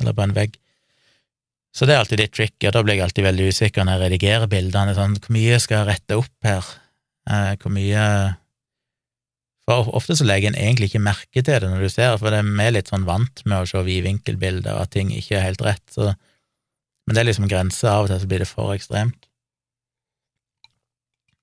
[0.03, 0.59] eller på en vegg.
[1.73, 4.03] Så det er alltid litt tricky, og da blir jeg alltid veldig usikker når jeg
[4.05, 4.95] redigerer bildene.
[4.97, 6.69] Sånn, hvor mye skal jeg rette opp her?
[7.31, 8.05] Eh, hvor mye
[9.63, 12.41] For ofte så legger en egentlig ikke merke til det når du ser, for det
[12.43, 15.85] er vi litt sånn vant med å se vidvinkelbilder, at ting ikke er helt rett,
[15.95, 16.13] så
[17.07, 19.25] Men det er liksom grenser, av og til så blir det for ekstremt.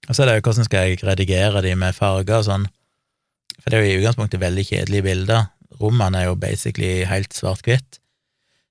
[0.07, 2.67] Og så er det jo hvordan skal jeg redigere de med farger og sånn,
[3.59, 5.49] for det er jo i utgangspunktet veldig kjedelige bilder.
[5.81, 7.98] Rommene er jo basically helt svart-hvitt.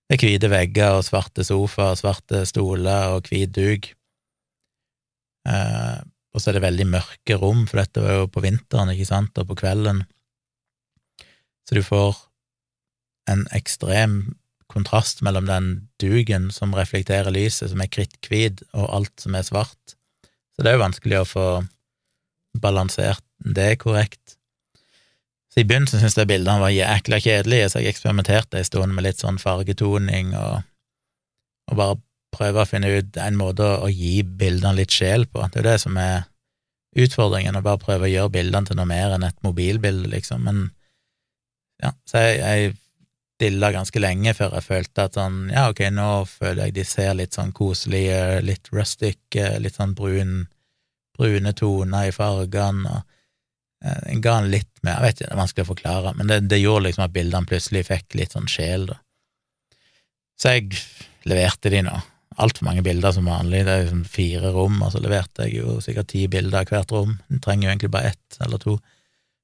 [0.08, 3.90] Det er hvite vegger og svarte sofaer, svarte stoler og hvit duk.
[5.48, 5.98] Eh,
[6.32, 9.36] og så er det veldig mørke rom, for dette var jo på vinteren, ikke sant,
[9.36, 10.00] og på kvelden.
[11.68, 12.16] Så du får
[13.28, 14.38] en ekstrem
[14.72, 15.68] kontrast mellom den
[16.00, 19.96] duken som reflekterer lyset, som er kritthvit, og alt som er svart.
[20.56, 21.46] Så det er jo vanskelig å få
[22.56, 24.37] balansert det korrekt.
[25.58, 29.02] Så I begynnelsen syntes jeg bildene var jækla kjedelige, så jeg eksperimenterte en stund med
[29.08, 30.60] litt sånn fargetoning og,
[31.66, 31.96] og bare
[32.30, 35.42] prøve å finne ut en måte å gi bildene litt sjel på.
[35.48, 36.28] Det er jo det som er
[36.94, 40.46] utfordringen, å bare prøve å gjøre bildene til noe mer enn et mobilbilde, liksom.
[40.46, 40.62] Men
[41.82, 42.72] ja, så jeg, jeg
[43.42, 47.18] dilla ganske lenge før jeg følte at sånn, ja, ok, nå føler jeg de ser
[47.18, 50.44] litt sånn koselige, litt rustic, litt sånn brun,
[51.18, 53.17] brune toner i fargene, og Eh,
[53.84, 56.38] en ga han litt mer Jeg vet ikke, det er vanskelig å forklare, men det,
[56.50, 58.98] det gjorde liksom at bildene plutselig fikk litt sånn sjel, da.
[60.38, 60.80] Så jeg
[61.28, 61.94] leverte de nå,
[62.42, 65.78] altfor mange bilder som vanlig, det er sånn fire rom, og så leverte jeg jo
[65.82, 68.76] sikkert ti bilder av hvert rom, jeg trenger jo egentlig bare ett eller to.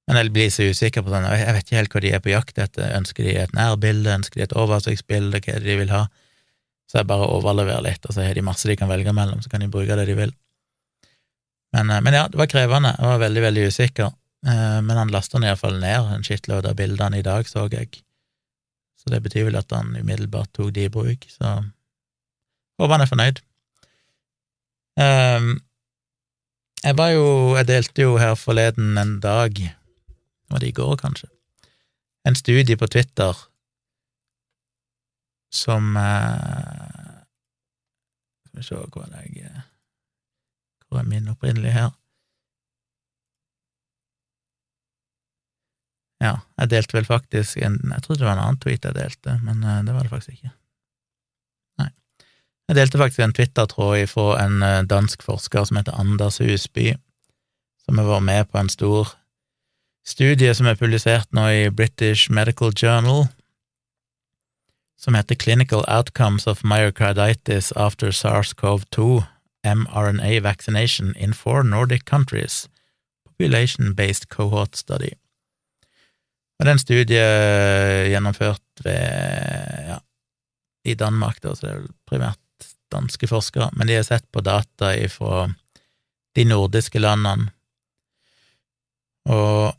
[0.06, 2.32] Men jeg blir så usikker på sånn, jeg vet ikke helt hva de er på
[2.34, 5.94] jakt etter, ønsker de et nærbilde, ønsker de et oversiktsbilde, hva er det de vil
[5.94, 6.04] ha?
[6.90, 9.50] Så jeg bare overleverer litt, og så har de masse de kan velge mellom, så
[9.50, 10.34] kan de bruke det de vil.
[11.74, 15.12] Men, eh, men ja, det var krevende, jeg var veldig, veldig usikker, eh, men han
[15.12, 18.02] lasta iallfall ned en shitload av bildene i dag, så jeg.
[19.00, 21.58] Så det betyr vel at han umiddelbart tok de i bruk, så
[22.80, 23.40] håper han er fornøyd.
[24.94, 25.48] Um,
[26.84, 29.56] jeg var jo Jeg delte jo her forleden en dag,
[30.50, 31.28] var det i går, kanskje,
[32.24, 33.34] en studie på Twitter
[35.50, 37.24] som uh,
[38.46, 39.50] Skal vi se hvor jeg
[40.88, 41.90] Hvor er min opprinnelige her?
[46.24, 49.38] Ja, jeg delte vel faktisk en Jeg trodde det var en annen tweet jeg delte,
[49.44, 50.52] men uh, det var det faktisk ikke.
[51.82, 51.90] Nei.
[52.70, 56.94] Jeg delte faktisk en Twitter-tråd fra en uh, dansk forsker som heter Anders Husby,
[57.84, 59.12] som har vært med på en stor
[60.04, 63.26] studie som er publisert nå i British Medical Journal,
[64.96, 69.24] som heter Clinical Outcomes of Myocarditis After SARS-CoV-2
[69.64, 72.68] mRNA Vaccination in Four Nordic Countries,
[73.26, 75.12] Population-Based Cohort Study.
[76.54, 77.24] Og det er en studie
[78.12, 79.98] gjennomført ved, ja,
[80.84, 84.42] i Danmark, da, så det er vel primært danske forskere, men de har sett på
[84.44, 85.48] data fra
[86.34, 87.50] de nordiske landene,
[89.30, 89.74] og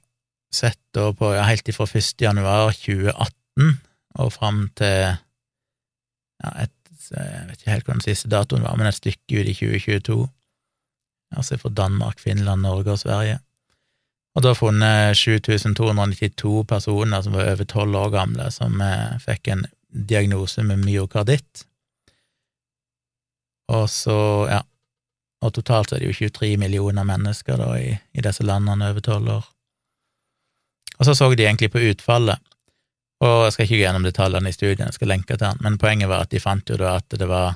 [0.55, 2.15] sett da på ja, helt ifra 1.
[2.21, 3.75] januar 2018
[4.23, 6.73] og fram til ja, et,
[7.11, 10.23] jeg vet ikke helt hva den siste datoen var, men et stykke ut i 2022,
[11.35, 13.39] altså fra Danmark, Finland, Norge og Sverige.
[14.35, 19.63] Og da funnet 7292 personer som var over tolv år gamle, som eh, fikk en
[19.95, 21.63] diagnose med myokarditt.
[23.71, 24.17] Og så,
[24.51, 24.59] ja,
[25.41, 29.31] og totalt er det jo 23 millioner mennesker da i, i disse landene over tolv
[29.37, 29.47] år.
[30.99, 32.39] Og så så de egentlig på utfallet,
[33.23, 35.79] og jeg skal ikke gå gjennom detaljene i studien, jeg skal lenke til den, men
[35.79, 37.55] poenget var at de fant jo da at det var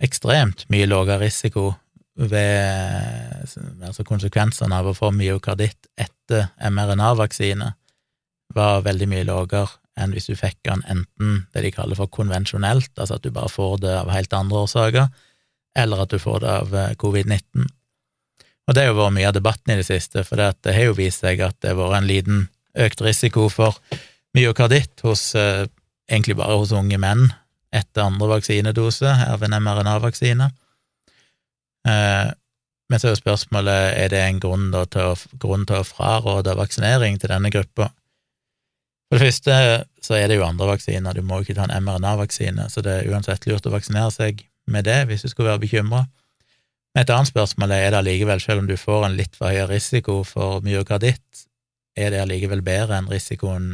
[0.00, 1.74] ekstremt mye lavere risiko
[2.28, 7.70] ved altså konsekvensene av å få myokarditt etter mRNA-vaksine
[8.54, 9.68] var veldig mye lavere
[10.00, 13.52] enn hvis du fikk den enten det de kaller for konvensjonelt, altså at du bare
[13.52, 15.10] får det av helt andre årsaker,
[15.76, 17.66] eller at du får det av eh, covid-19.
[18.68, 20.96] Og det har jo vært mye av debatten i det siste, for det har jo
[20.98, 22.40] vist seg at det har vært en liten
[22.78, 23.78] økt risiko for
[24.36, 25.66] myokarditt hos eh,
[26.10, 27.28] egentlig bare hos unge menn
[27.74, 30.50] etter andre vaksinedose av en mRNA-vaksine.
[31.88, 32.28] Eh,
[32.90, 36.56] men så er jo spørsmålet er det en grunn, til, å, grunn til å fraråde
[36.58, 37.92] vaksinering til denne gruppa.
[39.10, 39.58] For det første
[40.02, 42.96] så er det jo andre vaksiner, du må jo ikke ta en mRNA-vaksine, så det
[42.96, 46.04] er uansett lurt å vaksinere seg med det hvis du skulle være bekymra.
[46.98, 49.66] Et annet spørsmål er er det allikevel, selv om du får en litt for høy
[49.70, 51.46] risiko for myokarditt,
[51.98, 53.70] er det allikevel bedre enn risikoen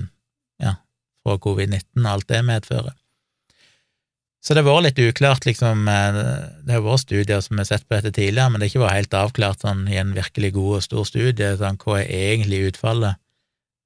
[0.61, 0.77] ja,
[1.25, 2.97] for covid-19 og alt det medfører?
[4.46, 5.88] Så det har vært litt uklart, liksom.
[5.90, 6.16] Eh,
[6.62, 8.98] det har vært studier som har sett på dette tidligere, men det har ikke vært
[9.00, 13.18] helt avklart sånn i en virkelig god og stor studie sånn, hva er egentlig utfallet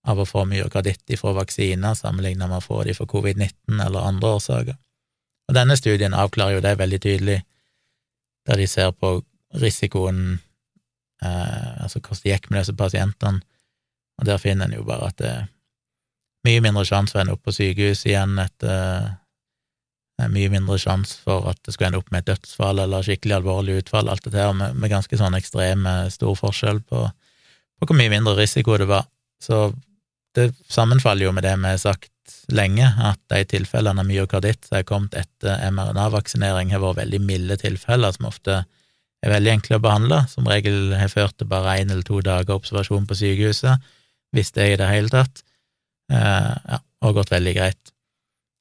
[0.04, 4.34] av å få myokarditt fra vaksiner sammenlignet med å få de for covid-19 eller andre
[4.36, 4.76] årsaker.
[5.48, 7.38] Og denne studien avklarer jo det veldig tydelig,
[8.48, 9.14] der de ser på
[9.60, 10.40] risikoen,
[11.24, 13.40] eh, altså hvordan det gikk med disse pasientene,
[14.20, 15.48] og der finner en jo bare at det er
[16.44, 19.16] mye mindre sjanse for ende opp på sykehus igjen etter
[20.32, 23.78] mye mindre sjanse for at det skulle ende opp med et dødsfall eller skikkelig alvorlig
[23.80, 28.12] utfall, alt dette her, med, med ganske sånn ekstrem stor forskjell på, på, hvor mye
[28.12, 29.08] mindre risiko det var.
[29.40, 29.70] Så
[30.36, 32.12] det sammenfaller jo med det vi har sagt
[32.52, 37.56] lenge, at de tilfellene av myokarditt som er kommet etter mRNA-vaksinering, har vært veldig milde
[37.60, 38.60] tilfeller som ofte
[39.20, 42.56] er veldig enkle å behandle, som regel har ført til bare én eller to dager
[42.56, 43.90] observasjon på sykehuset,
[44.34, 45.42] hvis det er i det hele tatt,
[46.12, 47.92] eh, ja, og gått veldig greit.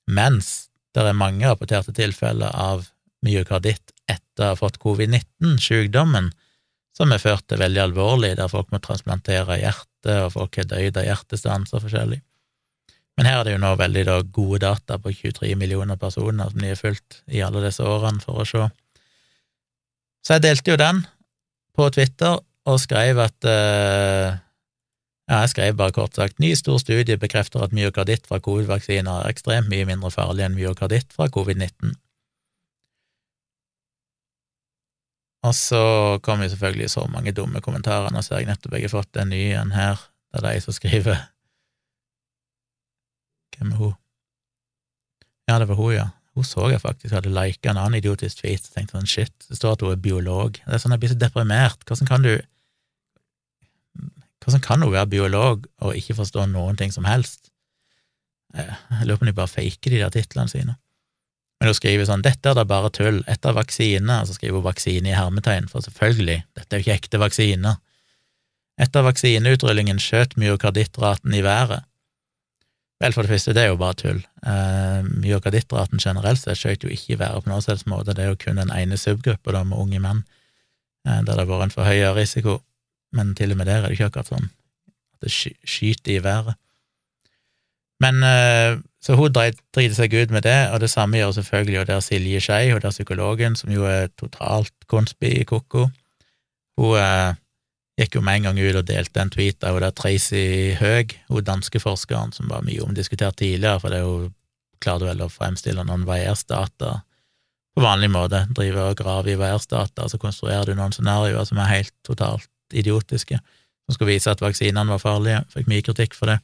[0.10, 2.88] Mens det er mange rapporterte tilfeller av
[3.26, 6.32] myokarditt etter å ha fått covid-19-sykdommen,
[6.96, 10.98] som er ført til veldig alvorlig, der folk må transplantere hjerte, og folk har dødd
[11.00, 12.20] av hjertestans og forskjellig.
[13.20, 16.62] Men her er det jo nå veldig da, gode data på 23 millioner personer som
[16.64, 18.68] de har fulgt i alle disse årene for å se.
[20.24, 21.02] Så jeg delte jo den
[21.76, 24.40] på Twitter og skrev at uh,
[25.30, 29.30] ja, jeg skrev bare kort sagt ny stor studie bekrefter at myokarditt fra covid-vaksiner er
[29.30, 31.94] ekstremt mye mindre farlig enn myokarditt fra covid-19.
[35.46, 35.84] Og så
[36.26, 38.12] kom jo selvfølgelig så mange dumme kommentarer.
[38.12, 40.02] Nå ser jeg nettopp jeg har fått en ny en her,
[40.34, 41.22] det er de som skriver
[43.56, 43.94] Hvem er hun?
[45.50, 46.10] Ja, det var hun, ja.
[46.38, 49.58] Hun så jeg faktisk hadde lika en annen idiotisk tweet, og tenkte sånn shit, det
[49.58, 50.60] står at hun er biolog.
[50.62, 51.82] Det er sånn, Jeg blir så deprimert.
[51.86, 52.34] Hvordan kan du
[54.44, 57.52] Hvordan kan hun være biolog og ikke forstå noen ting som helst?
[58.56, 60.78] Eh, jeg lurer på om de bare faker de der titlene sine.
[61.60, 63.20] Men hun skriver sånn 'Dette er da bare tull.
[63.28, 67.00] Etter vaksine' Og så skriver hun 'vaksine' i hermetegn, for selvfølgelig, dette er jo ikke
[67.00, 67.76] ekte vaksiner.
[68.80, 71.84] Etter vaksineutrullingen skjøt myokardittraten i været.
[73.00, 74.22] Vel, for det første, det er jo bare tull.
[74.44, 78.34] Uh, myokardittraten generelt sett skjøt jo ikke i været på noen slags måte, det er
[78.34, 80.24] jo kun den ene subgruppa med unge menn
[81.08, 82.60] uh, der det har vært en for høyere risiko,
[83.16, 86.56] men til og med der er det ikke akkurat sånn at det skyter i været.
[88.00, 91.84] Men eh, Så hun driter seg ut med det, og det samme gjør selvfølgelig jo
[91.88, 95.86] der Silje Skei, hun der psykologen, som jo er totalt konspi-koko.
[96.78, 97.38] Hun eh,
[98.00, 101.16] gikk jo med en gang ut og delte en tweet av hun der Tracy Høeg,
[101.32, 104.34] hun danske forskeren som var mye omdiskutert tidligere, for det hun
[104.84, 107.00] klarte vel å fremstille noen VAERS-data
[107.76, 111.72] på vanlig måte, drive og grave i VAERS-data, så konstruerer du noen scenarioer som er
[111.72, 113.40] helt totalt idiotiske,
[113.86, 116.40] som skulle vise at vaksinene var farlige, fikk mye kritikk for det.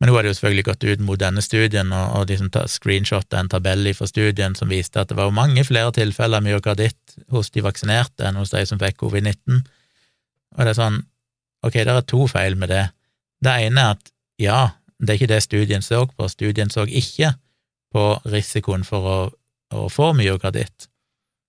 [0.00, 3.48] Men hun hadde jo selvfølgelig gått ut mot denne studien og, og liksom screenshotta en
[3.48, 7.64] tabell fra studien som viste at det var mange flere tilfeller av myokarditt hos de
[7.64, 9.62] vaksinerte enn hos de som fikk covid-19.
[10.56, 11.00] Og det er sånn,
[11.64, 12.84] ok, det er to feil med det.
[13.40, 14.60] Det ene er at ja,
[15.00, 17.32] det er ikke det studien så på, studien så ikke
[17.96, 19.18] på risikoen for å,
[19.72, 20.90] å få myokarditt.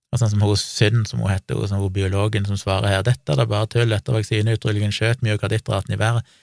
[0.08, 3.32] Og sånn som hos Synd, som hun heter, som hun biologen som svarer her, dette
[3.32, 6.38] er da bare tull, etter vaksineutrullingen skjøt myokarditteraten i været.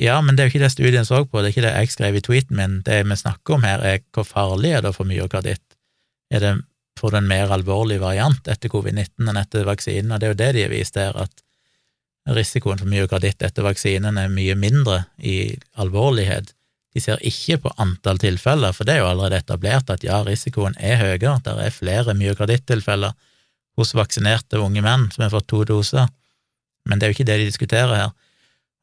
[0.00, 1.92] Ja, men det er jo ikke det studien så på, det er ikke det jeg
[1.92, 2.78] skrev i tweeten min.
[2.86, 5.76] Det vi snakker om her, er hvor farlig er det for myokarditt?
[6.32, 6.52] Er det
[6.98, 10.14] for en mer alvorlig variant etter covid-19 enn etter vaksinen?
[10.14, 11.44] Og det er jo det de har vist her, at
[12.38, 16.54] risikoen for myokarditt etter vaksinen er mye mindre i alvorlighet.
[16.92, 20.76] De ser ikke på antall tilfeller, for det er jo allerede etablert at ja, risikoen
[20.76, 23.14] er høyere, det er flere myokardittilfeller
[23.80, 26.10] hos vaksinerte unge menn som har fått to doser,
[26.88, 28.12] men det er jo ikke det de diskuterer her.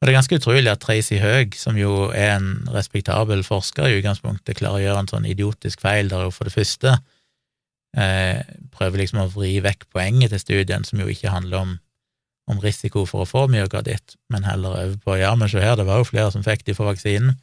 [0.00, 3.98] Og det er ganske utrolig at Tracy Høeg, som jo er en respektabel forsker i
[3.98, 6.94] utgangspunktet, klarer å gjøre en sånn idiotisk feil der hun for det første
[8.00, 8.40] eh,
[8.72, 11.76] prøver liksom å vri vekk poenget til studien, som jo ikke handler om,
[12.50, 15.86] om risiko for å få myokarditt, men heller over på ja, men se her, det
[15.88, 17.36] var jo flere som fikk de for vaksinen.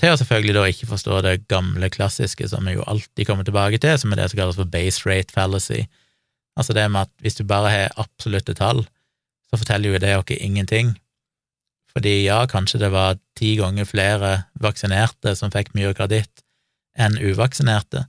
[0.00, 3.80] Til å selvfølgelig da ikke forstå det gamle klassiske som vi jo alltid kommer tilbake
[3.82, 5.82] til, som er det som kalles for base rate fallacy.
[6.56, 8.86] Altså det med at hvis du bare har absolutte tall,
[9.50, 10.96] så forteller jo det oss ingenting
[11.90, 14.28] fordi ja, kanskje det var ti ganger flere
[14.62, 16.44] vaksinerte som fikk myokarditt
[16.94, 18.04] enn uvaksinerte,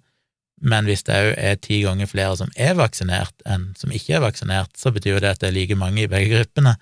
[0.61, 4.25] men hvis det òg er ti ganger flere som er vaksinert enn som ikke er
[4.25, 6.75] vaksinert, så betyr jo det at det er like mange i begge gruppene.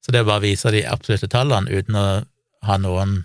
[0.00, 2.06] Så det å bare vise de absolutte tallene uten å
[2.64, 3.18] ha noen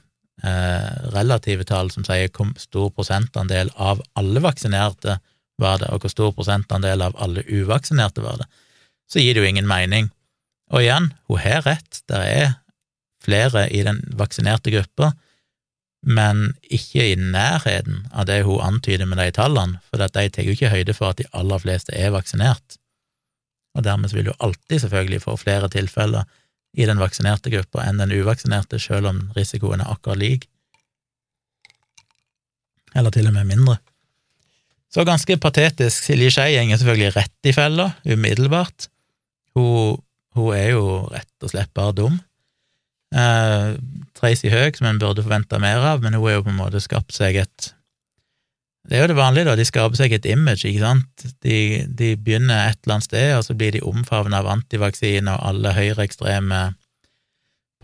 [1.14, 5.18] relative tall som sier hvor stor prosentandel av alle vaksinerte
[5.62, 8.50] var det, og hvor stor prosentandel av alle uvaksinerte var det,
[9.08, 10.10] så gir det jo ingen mening.
[10.74, 12.56] Og igjen, hun har rett, det er
[13.24, 15.14] flere i den vaksinerte gruppa,
[16.04, 20.56] men ikke i nærheten av det hun antyder med de tallene, for de tar jo
[20.56, 22.80] ikke høyde for at de aller fleste er vaksinert.
[23.78, 26.28] Og dermed vil du alltid selvfølgelig få flere tilfeller
[26.74, 30.48] i den vaksinerte gruppa enn den uvaksinerte, selv om risikoen er akkurat lik,
[32.94, 33.78] eller til og med mindre.
[34.94, 36.06] Så ganske patetisk.
[36.06, 38.90] Silje Skei går selvfølgelig rett i fella, umiddelbart.
[39.58, 39.98] Hun,
[40.38, 42.20] hun er jo rett og slett bare dum.
[43.14, 43.74] Uh,
[44.18, 46.82] Tracy Høeg, som en burde forvente mer av, men hun har jo på en måte
[46.82, 47.72] skapt seg et
[48.84, 49.56] Det er jo det vanlige, da.
[49.56, 51.26] De skaper seg et image, ikke sant.
[51.46, 55.46] De, de begynner et eller annet sted, og så blir de omfavnet av antivaksine og
[55.52, 56.64] alle høyreekstreme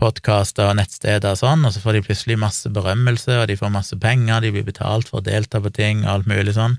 [0.00, 3.72] podkaster og nettsteder og sånn, og så får de plutselig masse berømmelse, og de får
[3.72, 6.78] masse penger, de blir betalt for å delta på ting og alt mulig sånn.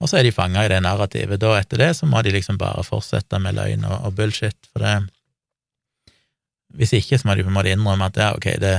[0.00, 1.40] Og så er de fanga i det narrativet.
[1.40, 4.84] Da, etter det, så må de liksom bare fortsette med løgn og, og bullshit, for
[4.84, 4.98] det
[6.76, 8.74] hvis ikke, så må de på en måte innrømme at ja, ok, det,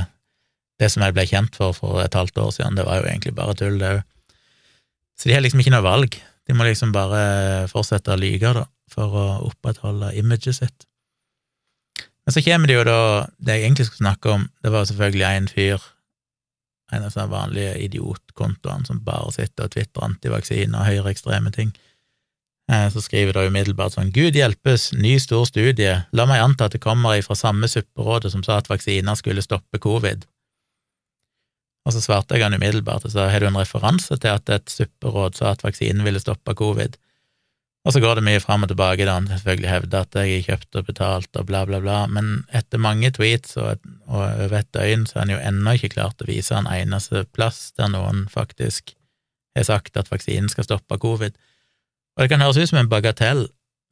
[0.82, 3.34] det som jeg ble kjent for for et halvt år siden, det var jo egentlig
[3.38, 4.06] bare tull, det òg.
[5.18, 6.20] Så de har liksom ikke noe valg.
[6.48, 10.88] De må liksom bare fortsette å lyge, da, for å opprettholde imaget sitt.
[12.28, 13.00] Men så kommer det jo da
[13.40, 15.84] Det jeg egentlig skulle snakke om, det var selvfølgelig en fyr,
[16.92, 21.74] en av sånne vanlige idiotkontoene som bare sitter og tvitrer antivaksine og høyreekstreme ting.
[22.72, 26.76] Eh, så skriver det umiddelbart sånn Gud hjelpes, ny stor studie, la meg anta at
[26.76, 30.28] det kommer fra samme supperådet som sa at vaksiner skulle stoppe covid.
[31.88, 34.72] Og så svarte jeg han umiddelbart og sa har du en referanse til at et
[34.72, 36.98] supperåd sa at vaksinen ville stoppe covid?
[37.88, 40.48] Og så går det mye fram og tilbake, da han selvfølgelig hevder at jeg har
[40.50, 43.80] kjøpt og betalt og bla, bla, bla, men etter mange tweets og,
[44.10, 47.24] og over et døgn så har han jo ennå ikke klart å vise en eneste
[47.32, 48.92] plass der noen faktisk
[49.56, 51.38] har sagt at vaksinen skal stoppe covid.
[52.18, 53.46] Og det kan høres ut som en bagatell,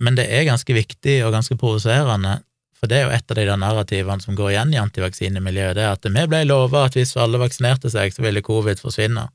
[0.04, 2.42] men det er ganske viktig og ganske provoserende,
[2.76, 5.86] for det er jo et av de der narrativene som går igjen i antivaksinemiljøet, det
[5.86, 9.30] er at vi ble lova at hvis alle vaksinerte seg, så ville covid forsvinne.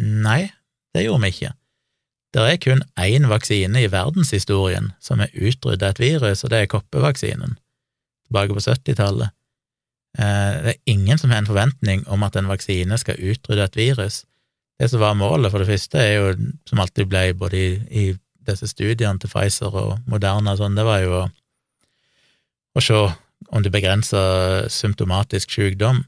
[0.00, 0.40] Nei,
[0.96, 1.52] det gjorde vi ikke.
[2.36, 6.72] Det er kun én vaksine i verdenshistorien som har utrydda et virus, og det er
[6.72, 7.56] koppevaksinen,
[8.26, 9.32] tilbake på 70-tallet.
[10.18, 13.78] Eh, det er ingen som har en forventning om at en vaksine skal utrydde et
[13.78, 14.24] virus.
[14.80, 18.06] Det som var målet, for det første, er jo, som alltid ble både i, i
[18.48, 21.26] disse studiene til Pfizer og Moderna og sånn, det var jo å,
[22.76, 23.00] å se
[23.52, 26.04] om det begrenser symptomatisk sykdom,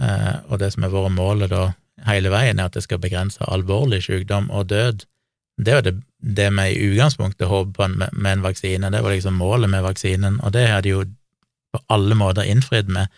[0.00, 1.70] eh, og det som har vært målet da
[2.06, 5.04] hele veien, er at det skal begrense alvorlig sykdom og død.
[5.60, 9.14] Det var det, det vi i utgangspunktet håpet på med, med en vaksine, det var
[9.14, 11.02] liksom målet med vaksinen, og det har de jo
[11.70, 13.10] på alle måter innfridd med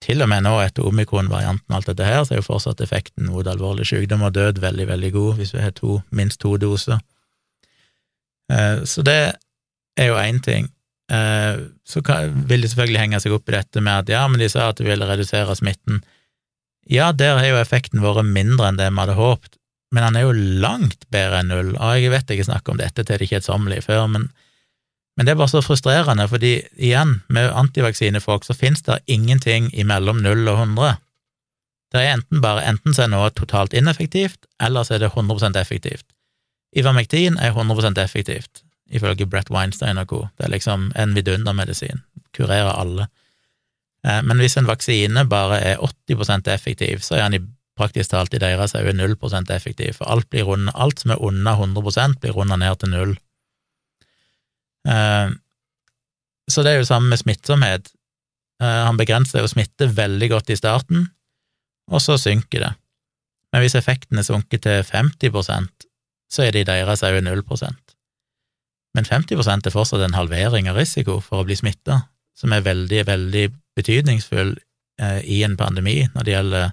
[0.00, 3.28] til og med nå etter omikron-varianten og alt dette her, så er jo fortsatt effekten
[3.28, 7.02] mot alvorlig sykdom og død veldig, veldig god hvis vi har to, minst to doser.
[8.52, 9.18] Eh, så det
[10.00, 10.70] er jo én ting.
[11.10, 12.02] Eh, så
[12.46, 14.80] vil de selvfølgelig henge seg opp i dette med at ja, men de sa at
[14.80, 16.04] de ville redusere smitten.
[16.90, 19.58] Ja, der har jo effekten vært mindre enn det vi hadde håpet,
[19.90, 23.02] men han er jo langt bedre enn null, og jeg vet ikke snakker om dette
[23.04, 24.30] til det kjedsommelig før, men
[25.18, 30.22] men det er bare så frustrerende, fordi igjen, med antivaksinefolk så finnes det ingenting imellom
[30.24, 30.94] null og 100.
[31.92, 35.60] Det er enten bare enten så er noe totalt ineffektivt, eller så er det 100
[35.60, 36.06] effektivt.
[36.72, 40.20] Ivermektin er 100 effektivt, ifølge Brett Weinstein og co.
[40.38, 42.02] Det er liksom en vidundermedisin,
[42.36, 43.06] kurerer alle.
[44.06, 47.46] Eh, men hvis en vaksine bare er 80% effektiv, så er den i
[47.80, 51.56] praktisk talt i deres øyne 0% effektiv, for alt, blir rundet, alt som er under
[51.56, 53.14] 100% blir runda ned til null.
[54.88, 55.30] Eh,
[56.50, 57.92] så det er jo samme med smittsomhet.
[58.62, 61.08] Eh, han begrenser jo smitte veldig godt i starten,
[61.90, 62.72] og så synker det.
[63.52, 65.90] Men hvis effekten er sunket til 50%
[66.30, 67.42] så er det i deres òg 0
[68.96, 72.02] Men 50% er fortsatt en halvering av risiko for å bli smitta,
[72.36, 73.44] som er veldig, veldig
[73.78, 74.56] betydningsfull
[75.00, 76.70] eh, i en pandemi når det gjelder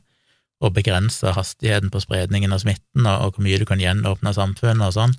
[0.58, 4.96] å begrense hastigheten på spredningen av smitten og, hvor mye du kan gjenåpne samfunnet og
[4.96, 5.14] sånn.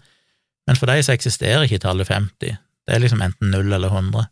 [0.66, 2.59] Men for deg så eksisterer ikke tallet 50.
[2.59, 4.26] Det er liksom enten null eller hundre.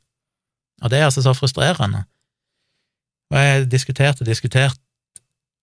[0.83, 2.03] Og det er altså så frustrerende.
[3.31, 4.83] Og jeg diskuterte diskutert og diskutert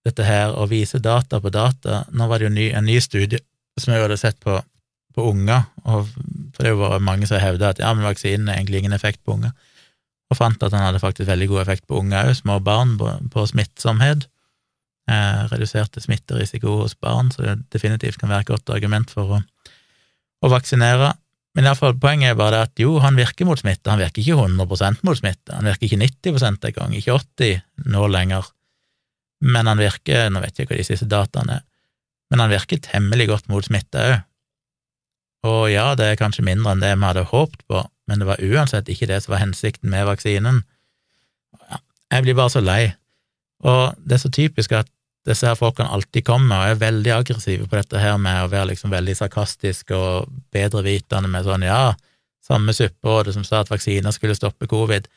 [0.03, 2.03] dette her, og viser data på data.
[2.11, 3.39] Nå var det jo en ny studie
[3.79, 4.57] som jeg hadde sett på,
[5.15, 6.09] på unger, og
[6.53, 9.23] for det er jo mange som hevder at ja, men vaksinen har egentlig ingen effekt
[9.25, 9.53] på unger,
[10.31, 13.11] og fant at den hadde faktisk veldig god effekt på unger òg, små barn, på,
[13.33, 14.27] på smittsomhet.
[15.11, 19.41] Eh, reduserte smitterisiko hos barn, så det definitivt kan være et godt argument for å,
[20.39, 21.11] å vaksinere.
[21.53, 24.47] Men iallfall, poenget er bare det at jo, han virker mot smitte, han virker ikke
[24.47, 28.47] 100% mot smitte, han virker ikke 90% engang, ikke 80 nå lenger,
[29.43, 31.65] men han virker, nå vet jeg ikke hva de siste dataene er,
[32.31, 34.15] men han virker temmelig godt mot smitte òg.
[35.43, 38.43] Og ja, det er kanskje mindre enn det vi hadde håpet på, men det var
[38.43, 40.61] uansett ikke det som var hensikten med vaksinen.
[42.13, 42.93] Jeg blir bare så lei,
[43.63, 44.89] og det er så typisk at
[45.27, 48.73] disse her folkene alltid kommer og er veldig aggressive på dette her med å være
[48.73, 51.93] liksom veldig sarkastisk og bedrevitende med sånn ja,
[52.43, 55.07] samme supperådet som sa at vaksiner skulle stoppe covid.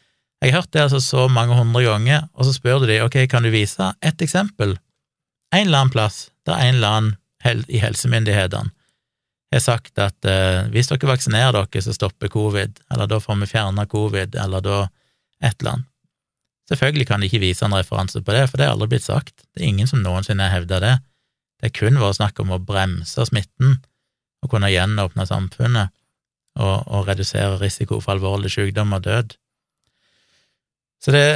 [0.43, 3.25] Jeg har hørt det altså så mange hundre ganger, og så spør du de ok,
[3.31, 4.77] kan du vise et eksempel?
[5.55, 8.76] En eller annen plass der en eller annen i helsemyndighetene
[9.57, 13.51] har sagt at eh, hvis dere vaksinerer dere, så stopper covid, eller da får vi
[13.51, 14.79] fjerna covid, eller da
[15.43, 15.93] et eller annet.
[16.67, 19.45] Selvfølgelig kan de ikke vise en referanse på det, for det er aldri blitt sagt.
[19.55, 20.95] Det er ingen som noensinne har hevda det.
[21.61, 23.77] Det er kun vært snakk om å bremse smitten
[24.43, 25.95] og kunne gjenåpne samfunnet
[26.59, 29.37] og, og redusere risiko for alvorlig sykdom og død.
[31.05, 31.27] Så det,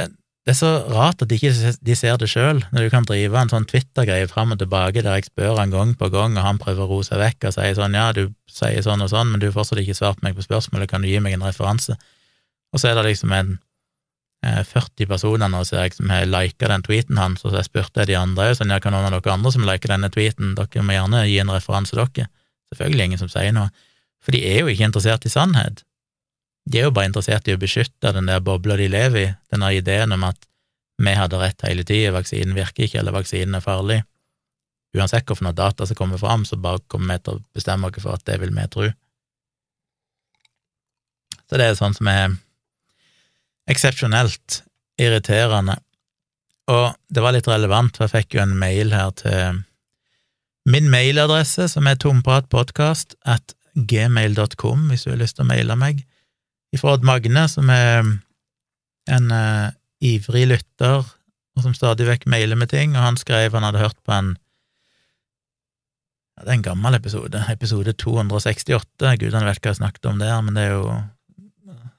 [0.45, 3.37] det, er så rart at de ikke de ser det sjøl, når du kan drive
[3.37, 6.61] en sånn Twitter-greie fram og tilbake der jeg spør han gang på gang, og han
[6.61, 9.43] prøver å roe seg vekk og sier sånn ja, du sier sånn og sånn, men
[9.43, 11.97] du har fortsatt ikke svart meg på spørsmålet, kan du gi meg en referanse?
[12.73, 13.59] Og så er det liksom en
[14.41, 17.69] 40 eh, personer nå, ser jeg, som har lika den tweeten hans, og så jeg
[17.69, 20.85] spurte de andre sånn, ja, kan noen av dere andre som liker denne tweeten, dere
[20.85, 22.29] må gjerne gi en referanse, dere.
[22.71, 23.69] Selvfølgelig ingen som sier noe,
[24.23, 25.83] for de er jo ikke interessert i sannhet.
[26.69, 29.71] De er jo bare interessert i å beskytte den der bobla de lever i, denne
[29.75, 30.47] ideen om at
[31.01, 34.01] vi hadde rett hele tida, vaksinen virker ikke, eller vaksinen er farlig.
[34.97, 38.17] Uansett hvilke data som kommer fram, så bare kommer vi til å bestemme oss for
[38.17, 38.89] at det vil vi tro.
[41.49, 42.35] Så det er sånn som er
[43.71, 44.61] eksepsjonelt
[45.01, 45.79] irriterende.
[46.71, 49.63] Og det var litt relevant, for jeg fikk jo en mail her til
[50.69, 56.03] min mailadresse, som er tompratpodkast at gmail.com, hvis du har lyst til å maile meg,
[56.75, 58.05] ifra Odd Magne, som er
[59.11, 59.71] en uh,
[60.03, 61.03] ivrig lytter,
[61.51, 64.35] og som stadig vekk mailer med ting, og han skrev han hadde hørt på en
[66.37, 69.17] ja, Det er en gammel episode, episode 268.
[69.19, 70.85] Gudene vet hva jeg snakket om der, men det er jo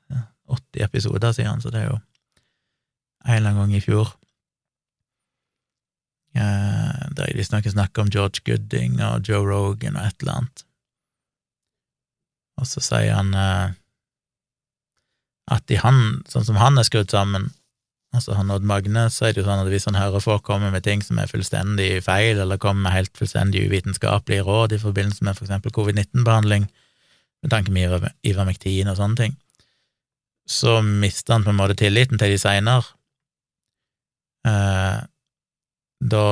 [0.09, 2.01] ja, 80 episoder sier han, så det er jo
[3.23, 4.17] en eller annen gang i fjor.
[6.33, 10.65] Eh, der jeg visstnok snakker om George Gooding og Joe Rogan og et eller annet.
[12.57, 13.77] Og så sier han eh,
[15.51, 17.51] at i han, sånn som han er skrudd sammen,
[18.15, 20.71] altså han Odd Magne, så er det jo sånn at hvis han hører folk komme
[20.73, 25.25] med ting som er fullstendig feil, eller kommer med helt fullstendig uvitenskapelige råd i forbindelse
[25.27, 26.69] med for eksempel covid-19-behandling,
[27.43, 29.39] med tanke med Ivermektin og sånne ting,
[30.49, 32.85] så mister han på en måte tilliten til de seinere.
[34.47, 35.01] Eh,
[36.03, 36.25] da,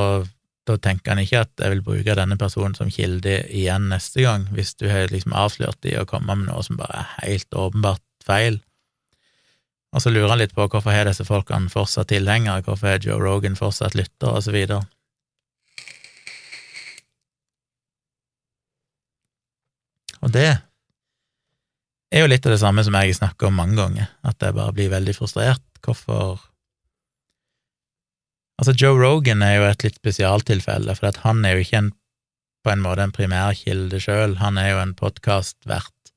[0.67, 4.47] da, tenker han ikke at jeg vil bruke denne personen som kilde igjen neste gang,
[4.55, 8.03] hvis du har liksom avslørt de og kommet med noe som bare er helt åpenbart
[8.27, 8.59] feil.
[9.91, 13.19] Og så lurer han litt på hvorfor har disse folkene fortsatt tilhengere, hvorfor er Joe
[13.19, 14.85] Rogan fortsatt lytter, og så videre.
[20.21, 20.47] Og det
[22.11, 24.75] er jo litt av det samme som jeg snakker om mange ganger, at jeg bare
[24.77, 25.65] blir veldig frustrert.
[25.83, 26.39] Hvorfor
[28.61, 31.87] Altså, Joe Rogan er jo et litt spesialtilfelle, for han er jo ikke en,
[32.61, 36.11] på en måte en primærkilde sjøl, han er jo en podkastvert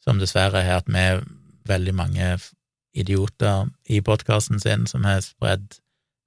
[0.00, 1.26] som dessverre har hatt med
[1.68, 2.30] veldig mange
[3.00, 5.78] idioter i podkasten sin som har spredd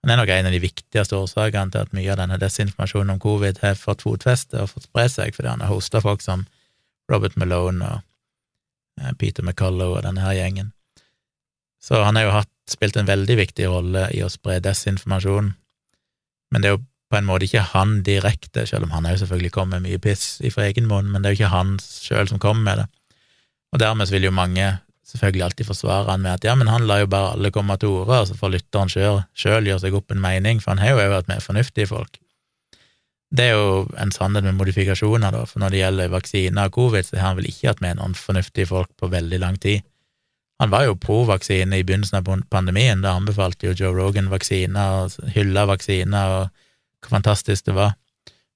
[0.01, 3.19] Han er nok en av de viktigste årsakene til at mye av denne desinformasjonen om
[3.21, 6.47] covid har fått fotfeste og fått spre seg, fordi han har hosta folk som
[7.11, 7.99] Robert Malone og
[8.97, 10.71] eh, Peter McCullough og denne her gjengen.
[11.85, 15.53] Så han har jo hatt, spilt en veldig viktig rolle i å spre desinformasjon,
[16.51, 19.51] men det er jo på en måte ikke han direkte, selv om han jo selvfølgelig
[19.53, 22.39] kommet med mye piss ifra egen munn, men det er jo ikke han sjøl som
[22.39, 22.87] kommer med det.
[23.75, 24.69] Og dermed vil jo mange
[25.11, 27.93] selvfølgelig alltid forsvare han med at ja, men han lar jo bare alle komme til
[28.01, 31.03] orde, og så får lytteren sjøl gjøre seg opp en mening, for han har jo
[31.03, 32.19] òg vært med fornuftige folk.
[33.31, 37.07] Det er jo en sannhet med modifikasjoner, da, for når det gjelder vaksiner og covid,
[37.07, 39.85] så har han vel ikke hatt med noen fornuftige folk på veldig lang tid.
[40.61, 45.31] Han var jo pro-vaksine i begynnelsen av pandemien, da anbefalte jo Joe Rogan vaksiner og
[45.33, 46.65] hylla vaksiner og
[47.01, 47.95] hvor fantastisk det var,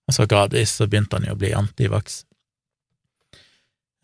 [0.06, 2.26] og så gradvis så begynte han jo å bli antivaks.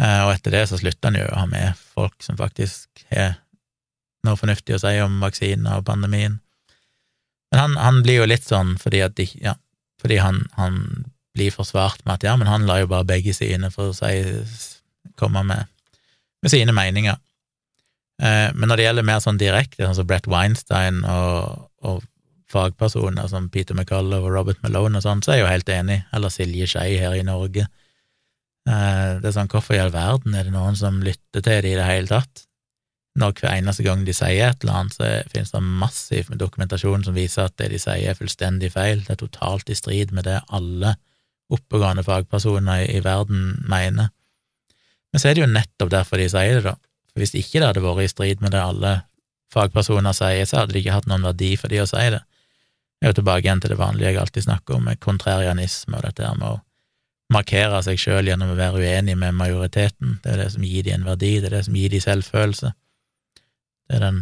[0.02, 3.38] Eh, og etter det så slutta han jo å ha med folk som faktisk har
[4.26, 6.39] noe fornuftig å si om vaksiner og pandemien.
[7.52, 9.56] Men han, han, blir jo litt sånn fordi at de, ja,
[10.02, 10.84] fordi han, han,
[11.32, 14.10] blir forsvart med at ja, men han lar jo bare begge sine for å si,
[15.16, 15.70] komme med,
[16.43, 17.16] med sine meninger.
[18.20, 22.04] Eh, men når det gjelder mer sånn direkte, sånn som Brett Weinstein og, og
[22.52, 26.02] fagpersoner som Peter McCullough og Robert Malone og sånn, så er jeg jo helt enig,
[26.12, 27.70] eller Silje Skei her i Norge.
[28.70, 31.74] Eh, det er sånn, hvorfor i all verden er det noen som lytter til det
[31.74, 32.45] i det hele tatt?
[33.20, 37.18] Når hver eneste gang de sier et eller annet, så finnes det massiv dokumentasjon som
[37.18, 40.38] viser at det de sier er fullstendig feil, det er totalt i strid med det
[40.47, 40.95] alle
[41.51, 44.14] oppegående fagpersoner i, verden mener.
[45.12, 46.78] Men så er det jo nettopp derfor de sier det, da.
[47.12, 48.93] For hvis ikke det hadde vært i strid med det alle
[49.51, 52.22] fagpersoner sier, så hadde det ikke hatt noen verdi for de å si det.
[53.01, 56.24] Jeg er jo tilbake igjen til det vanlige jeg alltid snakker om, kontrarianisme og dette
[56.24, 56.59] her med å
[57.32, 60.20] markere seg sjøl gjennom å være uenig med majoriteten.
[60.24, 62.74] Det er det som gir dem en verdi, det er det som gir dem selvfølelse.
[63.88, 64.22] Det er den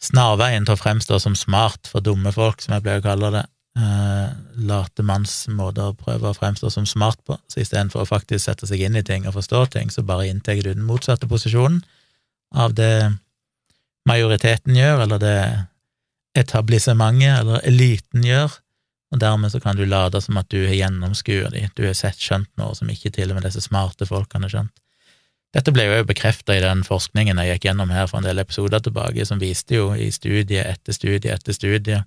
[0.00, 3.46] snarveien til å fremstå som smart for dumme folk, som jeg pleier å kalle det.
[3.80, 4.28] Eh,
[4.66, 7.36] late manns måte å prøve å fremstå som smart på.
[7.52, 10.58] Så istedenfor å faktisk sette seg inn i ting og forstå ting, så bare inntar
[10.58, 11.82] du den motsatte posisjonen
[12.50, 13.12] av det
[14.08, 15.38] majoriteten gjør, eller det
[16.38, 18.56] etablissementet eller eliten gjør,
[19.10, 22.20] og dermed så kan du late som at du har gjennomskuet de, du har sett
[22.22, 24.76] skjønt noe som ikke til og med disse smarte folkene har skjønt.
[25.50, 28.82] Dette ble jo bekrefta i den forskningen jeg gikk gjennom her for en del episoder
[28.84, 32.04] tilbake, som viste jo i studie etter studie etter studie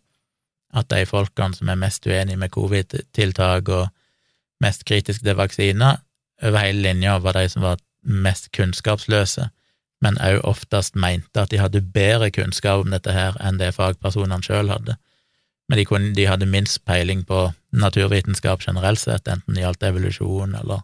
[0.74, 3.90] at de folkene som er mest uenige med covid-tiltak og
[4.64, 6.00] mest kritiske til vaksiner,
[6.44, 9.50] over hele linja var de som var mest kunnskapsløse,
[10.04, 14.44] men òg oftest mente at de hadde bedre kunnskap om dette her enn det fagpersonene
[14.44, 14.98] sjøl hadde
[15.70, 20.58] men de, kunne, de, hadde minst peiling på naturvitenskap generelt sett, enten det gjaldt evolusjon
[20.60, 20.84] eller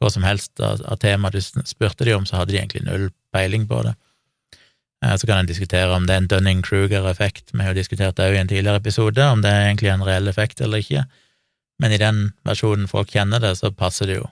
[0.00, 3.66] hva som helst av, tema du spurte de om, så hadde de egentlig null peiling
[3.68, 3.94] på det.
[5.04, 8.28] Eh, så kan en diskutere om det er en Dunning-Kruger-effekt, vi har jo diskutert det
[8.28, 11.04] òg i en tidligere episode, om det er egentlig en reell effekt eller ikke,
[11.80, 14.28] men i den versjonen folk kjenner det, så passer det jo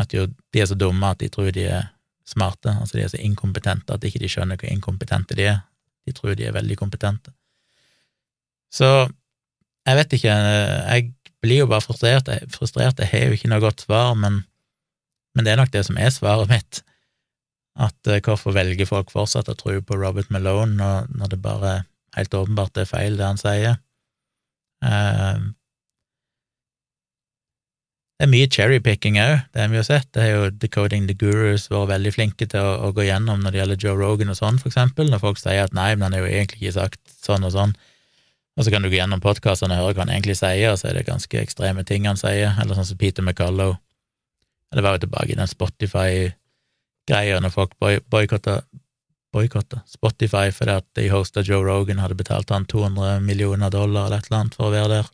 [0.00, 1.88] at jo, de er så dumme at de tror de er
[2.28, 5.60] smarte, altså de er så inkompetente at ikke de skjønner hvor inkompetente de er,
[6.06, 7.32] de tror de er veldig kompetente.
[8.76, 8.90] Så
[9.86, 11.08] jeg vet ikke, jeg
[11.44, 12.28] blir jo bare frustrert.
[12.28, 14.42] Jeg, frustrert, jeg har jo ikke noe godt svar, men,
[15.34, 16.82] men, det er nok det som er svaret mitt.
[17.76, 21.74] At uh, hvorfor velger folk fortsatt å tro på Robert Malone når, når det bare
[22.16, 23.78] helt åpenbart er feil, det han sier?
[24.84, 25.52] Uh,
[28.16, 30.06] Det er mye cherrypicking òg, det har vi jo sett.
[30.16, 33.52] Det har jo Decoding the Gurus vært veldig flinke til å, å, gå gjennom når
[33.52, 36.16] det gjelder Joe Rogan og sånn, for eksempel, når folk sier at nei, men han
[36.16, 37.74] har jo egentlig ikke sagt sånn og sånn.
[38.56, 40.88] Og så kan du gå gjennom podkastene og høre hva han egentlig sier, og så
[40.88, 43.76] er det ganske ekstreme ting han sier, eller sånn som Peter McCullough.
[44.72, 48.62] Det var jo tilbake i den Spotify-greia, når folk boikotta
[49.36, 54.22] boikotta Spotify fordi at de hosta Joe Rogan, hadde betalt han 200 millioner dollar eller
[54.22, 55.12] et eller annet for å være der.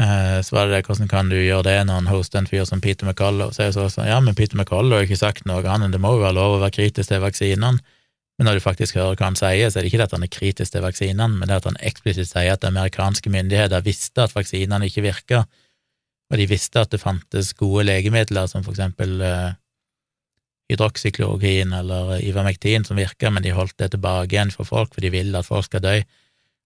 [0.00, 2.64] Eh, så var det det, hvordan kan du gjøre det når han hoster en fyr
[2.68, 3.52] som Peter McCullough?
[3.52, 6.14] Så er det sånn, ja, men Peter McCullough har ikke sagt noe annet, det må
[6.16, 7.80] jo være lov å være kritisk til vaksinene.
[8.38, 10.24] Men når du faktisk hører hva han sier, så er det ikke det at han
[10.26, 14.34] er kritisk til vaksinene, men det at han eksplisitt sier at amerikanske myndigheter visste at
[14.34, 15.42] vaksinene ikke virka,
[16.32, 19.20] og de visste at det fantes gode legemidler som for eksempel
[20.72, 25.12] hydroksyklorokin eller Ivermektin som virka, men de holdt det tilbake igjen for folk, for de
[25.12, 25.96] vil at folk skal dø.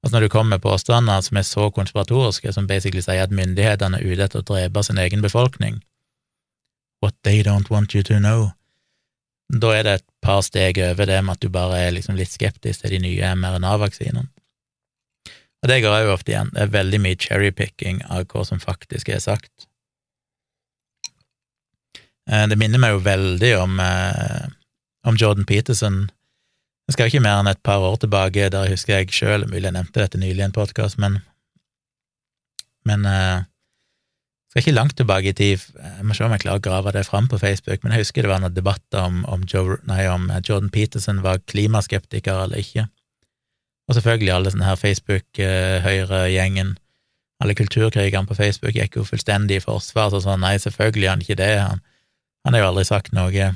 [0.05, 3.99] Altså Når du kommer med påstander som er så konspiratoriske, som basically sier at myndighetene
[3.99, 5.81] er ute etter å drepe sin egen befolkning,
[7.03, 8.53] what they don't want you to know,
[9.53, 12.33] da er det et par steg over det med at du bare er liksom litt
[12.33, 14.27] skeptisk til de nye mRNA-vaksinene.
[15.63, 19.09] Og det går òg ofte igjen, det er veldig mye cherrypicking av hva som faktisk
[19.11, 19.69] er sagt.
[22.31, 24.47] Eh, det minner meg jo veldig om, eh,
[25.07, 26.11] om Jordan Peterson.
[26.87, 29.75] Jeg skal ikke mer enn et par år tilbake, der husker jeg sjøl, mulig jeg
[29.79, 31.19] nevnte dette nylig i en podkast, men,
[32.87, 33.43] men uh,
[34.57, 37.03] skal ikke langt tilbake i tid, jeg må se om jeg klarer å grave det
[37.05, 40.31] fram på Facebook, men jeg husker det var noen debatter om, om, Joe, nei, om
[40.41, 42.87] Jordan Peterson var klimaskeptiker eller ikke.
[43.87, 46.73] Og selvfølgelig alle sånne her Facebook-høyre-gjengen,
[47.45, 51.27] alle kulturkrigerne på Facebook gikk jo fullstendig i forsvar, så sånn nei, selvfølgelig er han
[51.27, 51.85] ikke det, han,
[52.49, 53.53] han har jo aldri sagt noe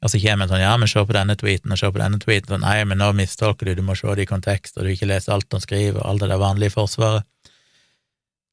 [0.00, 2.18] og så kommer en sånn, ja, men se på denne tweeten, og se på denne
[2.22, 4.94] tweeten, sånn, nei, men nå mistolker du, du må se det i kontekst, og du
[4.94, 7.26] ikke leser alt han skriver, og alt det der vanlige forsvaret.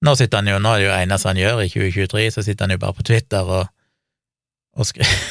[0.05, 2.67] Nå sitter han jo, nå er det jo eneste han gjør i 2023, så sitter
[2.67, 3.71] han jo bare på Twitter og,
[4.77, 5.25] og skriver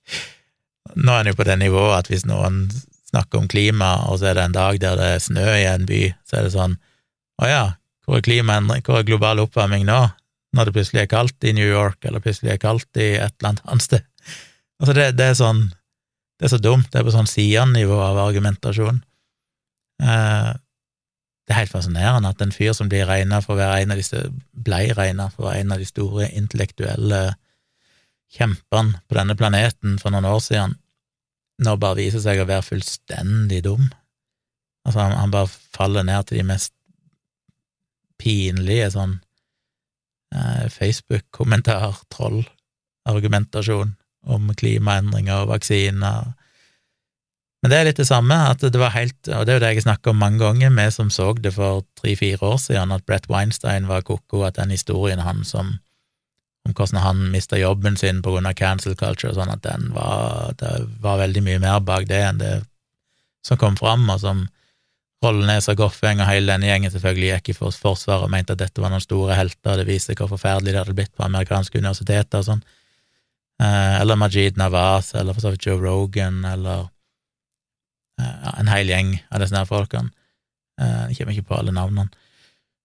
[1.04, 2.64] Nå er han jo på det nivået at hvis noen
[3.10, 5.86] snakker om klima, og så er det en dag der det er snø i en
[5.86, 6.76] by, så er det sånn
[7.40, 7.64] å ja,
[8.04, 10.00] hvor er klimaendring, hvor er global oppvarming nå,
[10.56, 13.60] når det plutselig er kaldt i New York, eller plutselig er kaldt i et eller
[13.64, 14.06] annet sted?
[14.80, 15.66] Altså, det, det, er sånn
[16.40, 16.88] Det er så dumt.
[16.88, 19.02] Det er på sånn sidenivå av argumentasjon.
[20.00, 20.52] Eh,
[21.50, 23.98] det er helt fascinerende at en fyr som blir regna for å være en av
[23.98, 24.20] disse
[24.54, 27.22] blei regna for å være en av de store intellektuelle
[28.30, 30.76] kjempene på denne planeten for noen år siden,
[31.66, 33.88] nå bare viser seg å være fullstendig dum.
[34.86, 36.70] Altså, han, han bare faller ned til de mest
[38.22, 39.18] pinlige sånn
[40.30, 42.44] eh, Facebook-kommentar, troll,
[43.10, 43.96] argumentasjon
[44.30, 46.30] om klimaendringer og vaksiner.
[47.60, 49.70] Men det er litt det samme, at det var helt, og det er jo det
[49.74, 53.28] jeg snakker om mange ganger, vi som så det for tre-fire år siden, at Brett
[53.28, 55.76] Weinstein var ko-ko, at den historien han som
[56.68, 59.90] om hvordan han mista jobben sin på grunn av cancel culture og sånn, at den
[59.96, 62.54] var, det var veldig mye mer bak det enn det
[63.46, 64.42] som kom fram, og som
[65.24, 68.80] Rollenes og Goffeng og hele denne gjengen selvfølgelig gikk i forsvaret og mente at dette
[68.80, 72.46] var noen store helter, det viste hvor forferdelig det hadde blitt på amerikanske universiteter og
[72.46, 72.62] sånn.
[73.60, 76.88] Eh, eller Majid Nawaz, eller for så vidt Joe Rogan, eller
[78.56, 80.12] en hel gjeng av disse folkene.
[80.80, 82.10] Eh, jeg kommer ikke på alle navnene.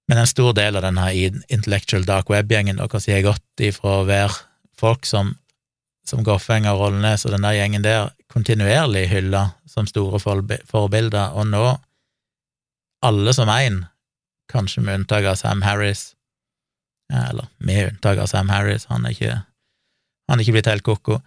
[0.08, 1.08] Men en stor del av denne
[1.50, 4.36] intellectual dark web-gjengen deres har gått ifra å være
[4.78, 5.34] folk som,
[6.06, 11.48] som Goffeng og Rollnes og den der gjengen der kontinuerlig hylla som store forbilder, og
[11.50, 11.64] nå
[13.06, 13.84] alle som én,
[14.52, 16.14] kanskje med unntak av Sam Harris,
[17.10, 19.36] eller med unntak av Sam Harris, han er ikke
[20.26, 21.20] han er ikke blitt helt ko-ko,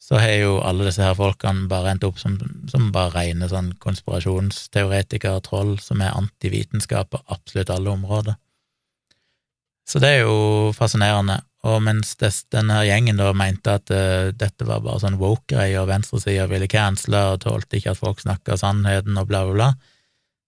[0.00, 2.38] så har jo alle disse her folkene bare endt opp som,
[2.72, 8.38] som bare rene sånn konspirasjonsteoretikere, troll, som er antivitenskap på absolutt alle områder.
[9.90, 11.40] Så det er jo fascinerende.
[11.68, 16.48] Og mens denne gjengen da mente at uh, dette var bare sånn woke-greier, og venstresida
[16.48, 19.70] ville cancele og tålte ikke at folk snakka sannheten og bla, bla, bla,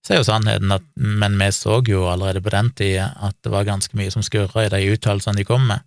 [0.02, 3.52] så er jo sannheten at Men vi så jo allerede på den tida at det
[3.52, 5.84] var ganske mye som skurra i de uttalelsene de kom med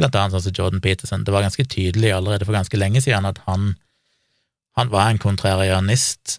[0.00, 1.24] blant annet sånn som Jordan Peterson.
[1.24, 3.74] Det var ganske tydelig allerede for ganske lenge siden at han,
[4.78, 6.38] han var en kontrarianist.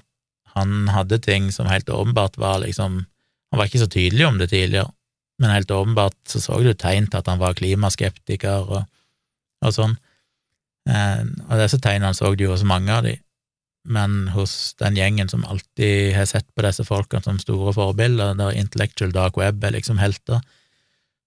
[0.56, 3.06] Han hadde ting som helt åpenbart var liksom
[3.52, 4.88] Han var ikke så tydelig om det tidligere,
[5.44, 8.86] men helt åpenbart så så du tegn til at han var klimaskeptiker og,
[9.60, 9.98] og sånn.
[10.88, 13.18] Eh, og disse tegnene så du jo hos mange av de,
[13.84, 18.56] men hos den gjengen som alltid har sett på disse folkene som store forbilder, der
[18.56, 20.40] intellectual dark web er liksom helter,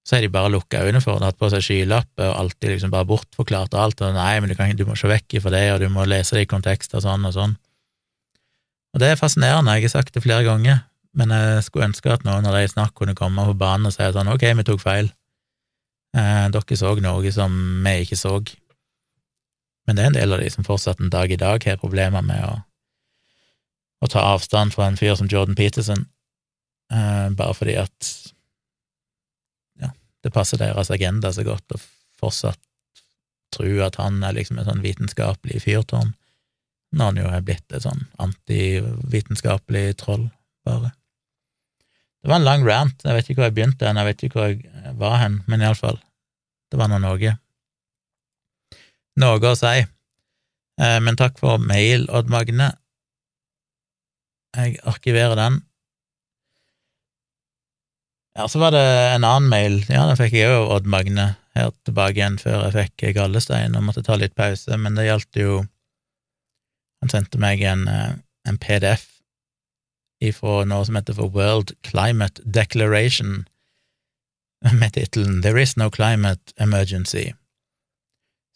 [0.04, 2.92] så har de bare lukka øynene for det, hatt på seg skylapper og alltid liksom
[2.92, 4.02] bare bortforklart alt.
[4.04, 6.36] og Nei, men du, kan, du må se vekk ifra det, og du må lese
[6.36, 7.54] det i kontekst og sånn og sånn.
[8.94, 10.84] Og det er fascinerende, jeg har sagt det flere ganger,
[11.16, 14.04] men jeg skulle ønske at noen av de snakk kunne komme på banen og si
[14.12, 15.08] sånn ok, vi tok feil.
[16.14, 18.36] Eh, dere så noe som vi ikke så.
[19.88, 22.22] Men det er en del av de som fortsatt en dag i dag har problemer
[22.22, 22.52] med å,
[24.04, 26.06] å ta avstand fra en fyr som Jordan Peterson,
[26.92, 28.12] eh, bare fordi at
[30.24, 31.80] det passer deres agenda så godt å
[32.20, 32.60] fortsatt
[33.54, 36.14] tro at han er liksom et sånn vitenskapelig fyrtårn,
[36.94, 40.28] når han jo er blitt et sånn antivitenskapelig troll,
[40.66, 40.94] bare.
[42.24, 44.38] Det var en lang rant, jeg vet ikke hvor jeg begynte hen, jeg vet ikke
[44.38, 46.00] hvor jeg var hen, men iallfall,
[46.72, 47.34] det var nå noe.
[49.20, 49.84] Noe å si.
[50.80, 52.72] Eh, men takk for mail, Odd Magne.
[54.56, 55.60] Jeg arkiverer den.
[58.34, 58.82] Ja, så var det
[59.14, 62.74] en annen mail, ja, den fikk jeg òg Odd Magne her tilbake igjen før jeg
[62.74, 65.62] fikk gallestein og måtte ta litt pause, men det gjaldt jo
[67.04, 68.14] Han sendte meg en, eh,
[68.48, 69.04] en PDF
[70.24, 73.44] ifra noe som heter for World Climate Declaration,
[74.80, 77.34] med tittelen There is no climate emergency,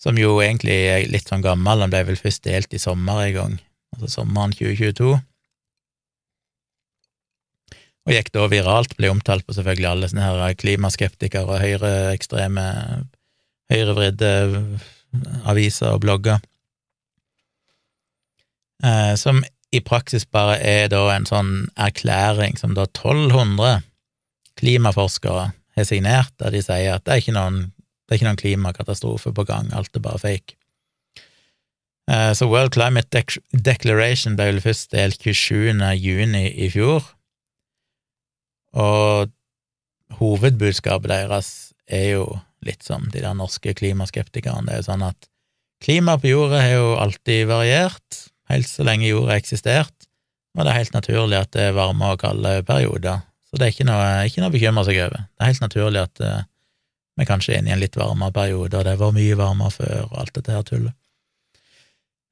[0.01, 3.35] som jo egentlig er litt sånn gammel, den ble vel først delt i sommer en
[3.37, 3.59] gang,
[3.93, 5.18] altså sommeren 2022
[8.09, 12.65] og gikk da viralt, ble omtalt på selvfølgelig alle sånne her klimaskeptikere og høyreekstreme,
[13.69, 14.31] høyrevridde
[15.49, 16.41] aviser og blogger,
[18.85, 23.83] eh, som i praksis bare er da en sånn erklæring som da 1200
[24.59, 27.61] klimaforskere har signert, der de sier at det er ikke noen,
[28.09, 30.57] er ikke noen klimakatastrofe på gang, alt er bare fake.
[32.09, 35.77] Eh, så World Climate Declaration ble vel først delt 27.
[36.01, 37.05] juni i fjor,
[38.77, 39.31] og
[40.19, 41.51] hovedbudskapet deres
[41.89, 42.27] er jo
[42.64, 44.66] litt som de der norske klimaskeptikerne.
[44.66, 45.29] Det er jo sånn at
[45.85, 50.09] klimaet på jorda har jo alltid variert, helt så lenge jorda har eksistert,
[50.57, 53.23] og det er helt naturlig at det er varme og kalde perioder.
[53.49, 55.25] Så det er ikke noe, ikke noe å bekymre seg over.
[55.25, 56.41] Det er helt naturlig at uh,
[57.19, 60.01] vi kanskje er inne i en litt varmere periode, og det var mye varmere før,
[60.09, 60.97] og alt dette her tullet.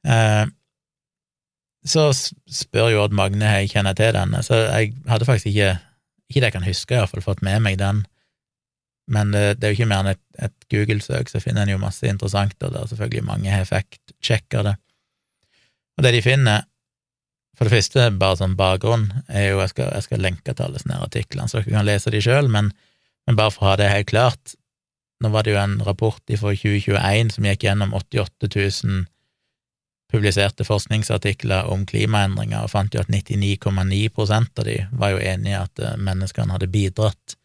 [0.07, 0.45] Uh,
[1.87, 5.76] så spør jo Odd Magne jeg kjenner til denne, så jeg hadde faktisk ikke
[6.29, 8.05] ikke det jeg kan huske, iallfall fått med meg den,
[9.07, 11.83] men det, det er jo ikke mer enn et, et Google-søk, så finner en jo
[11.83, 14.74] masse interessant, og det er selvfølgelig mange effekt-sjekker det.
[15.97, 16.66] Og det de finner,
[17.57, 20.83] for det første, bare som bakgrunn, er jo Jeg skal, jeg skal lenke til alle
[20.83, 22.72] sånne artiklene, så dere kan lese de sjøl, men,
[23.27, 24.57] men, bare for å ha det helt klart,
[25.22, 29.07] nå var det jo en rapport fra 2021 som gikk gjennom 88 000
[30.12, 35.59] publiserte forskningsartikler om klimaendringer og fant jo at 99,9 av de var jo enige i
[35.59, 37.36] at eh, menneskene hadde bidratt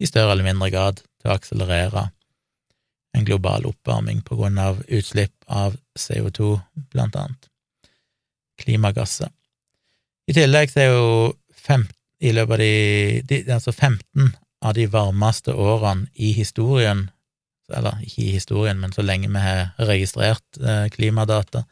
[0.00, 2.08] i større eller mindre grad til å akselerere
[3.16, 6.58] en global oppvarming på grunn av utslipp av CO2,
[6.92, 7.48] blant annet.
[8.60, 9.30] Klimagasser.
[10.28, 11.06] I tillegg så er jo
[11.56, 11.86] fem,
[12.20, 17.06] i løpet av de, de altså 15 av de varmeste årene i historien,
[17.72, 21.64] eller ikke i historien, men så lenge vi har registrert eh, klimadata,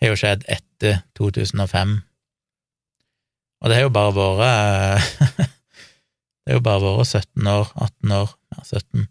[0.00, 1.94] har jo skjedd etter 2005.
[3.58, 5.48] Og det har jo bare vært
[6.48, 9.08] Det har jo bare vært 17 år, 18 år, ja, 17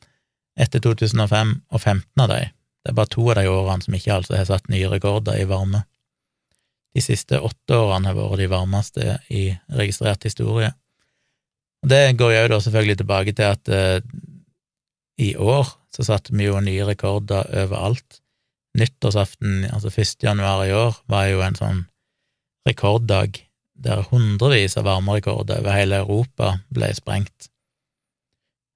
[0.58, 2.40] etter 2005, og 15 av de.
[2.82, 5.46] Det er bare to av de årene som ikke altså har satt nye rekorder i
[5.46, 5.84] varme.
[6.98, 9.44] De siste åtte årene har vært de varmeste i
[9.78, 10.72] registrert historie.
[11.84, 14.00] Og Det går jo da selvfølgelig tilbake til at eh,
[15.22, 18.22] i år så satte vi jo nye rekorder overalt
[18.78, 20.24] nyttårsaften, altså 1.
[20.24, 21.84] januar i år, var jo en sånn
[22.68, 23.40] rekorddag
[23.78, 27.50] der hundrevis av varmerekorder over hele Europa ble sprengt.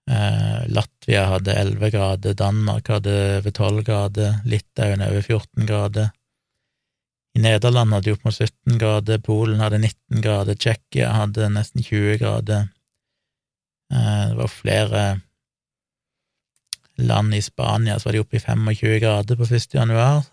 [0.10, 6.12] Eh, Latvia hadde 11 grader, Danmark hadde over 12 grader, Litauen over 14 grader.
[7.38, 11.84] I Nederland hadde de opp mot 17 grader, Polen hadde 19 grader, Tsjekkia hadde nesten
[11.86, 12.70] 20 grader.
[13.94, 15.04] Eh, det var flere
[17.02, 19.74] land i Spania så var de oppe i 25 grader på 1.
[19.76, 20.24] januar.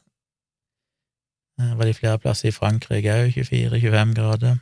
[1.58, 4.58] Det var de flere plasser i Frankrike òg, 24-25 grader.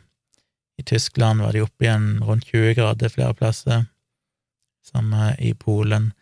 [0.81, 3.85] I Tyskland var de oppe igjen rundt 20 grader flere plasser,
[4.85, 6.13] samme i Polen.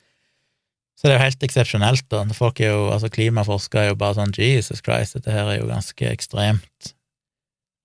[0.98, 2.22] Så det er jo helt eksepsjonelt, da.
[2.34, 5.70] Folk er jo, altså Klimaforskere er jo bare sånn Jesus Christ, dette her er jo
[5.70, 6.94] ganske ekstremt.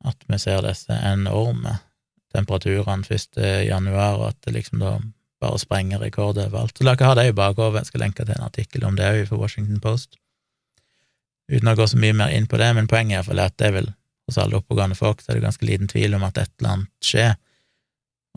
[0.06, 1.80] At vi ser disse enorme
[2.34, 3.42] temperaturene 1.
[3.68, 4.98] januar, og at det liksom da
[5.40, 6.78] bare sprenger rekorder overalt.
[6.78, 7.84] Så dere ha det i bakhodet.
[7.84, 10.20] Jeg skal lenke til en artikkel om det òg for Washington Post.
[11.50, 13.70] Uten å gå så mye mer inn på det, men poenget er iallfall at det
[13.70, 13.94] er vel
[14.30, 17.08] hos alle oppegående folk så er det ganske liten tvil om at et eller annet
[17.10, 17.38] skjer.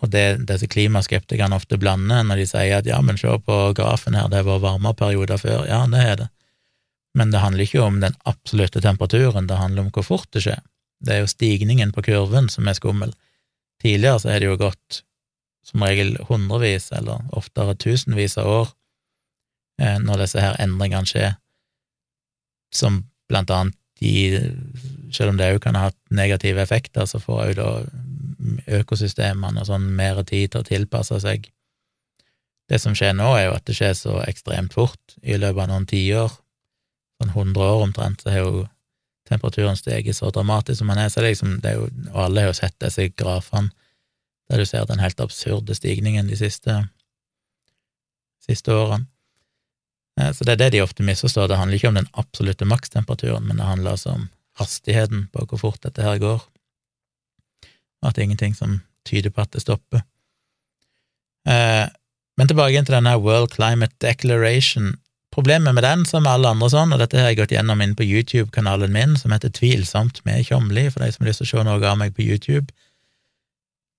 [0.03, 4.17] Og det disse klimaskeptikerne ofte blander når de sier at ja, men se på grafen
[4.17, 5.67] her, det har vært varmere perioder før.
[5.69, 6.29] Ja, det er det.
[7.19, 10.63] Men det handler ikke om den absolutte temperaturen, det handler om hvor fort det skjer.
[11.03, 13.13] Det er jo stigningen på kurven som er skummel.
[13.83, 15.03] Tidligere så er det jo gått
[15.67, 18.73] som regel hundrevis, eller oftere tusenvis av år,
[19.81, 21.37] eh, når disse her endringene skjer,
[22.75, 24.41] som blant annet de,
[25.15, 27.69] selv om det òg kan ha hatt negative effekter, så får òg da
[28.81, 31.47] økosystemene og sånn mer tid til å tilpasse seg.
[32.71, 35.17] Det som skjer nå, er jo at det skjer så ekstremt fort.
[35.23, 36.35] I løpet av noen tiår,
[37.21, 38.65] sånn hundre år omtrent, så har jo
[39.29, 41.13] temperaturen steget så dramatisk som den er.
[41.13, 43.71] Så liksom, det er jo, alle har jo sett disse grafene
[44.53, 46.77] der du ser den helt absurde stigningen de siste,
[48.45, 49.09] siste årene.
[50.21, 51.49] Eh, så det er det de ofte misforstår.
[51.49, 54.29] Det handler ikke om den absolutte makstemperaturen, men det handler altså om
[54.61, 56.43] hastigheten på hvor fort dette her går,
[58.03, 60.05] og at det er ingenting som tyder på at det stopper.
[61.49, 61.87] Eh,
[62.37, 64.97] men tilbake til denne World Climate Declaration.
[65.33, 68.05] Problemet med den, som alle andre sånn, og dette har jeg gått gjennom inn på
[68.05, 71.65] YouTube-kanalen min, som heter Tvilsomt med Tjomli, for de som har lyst til å se
[71.69, 72.69] noe av meg på YouTube.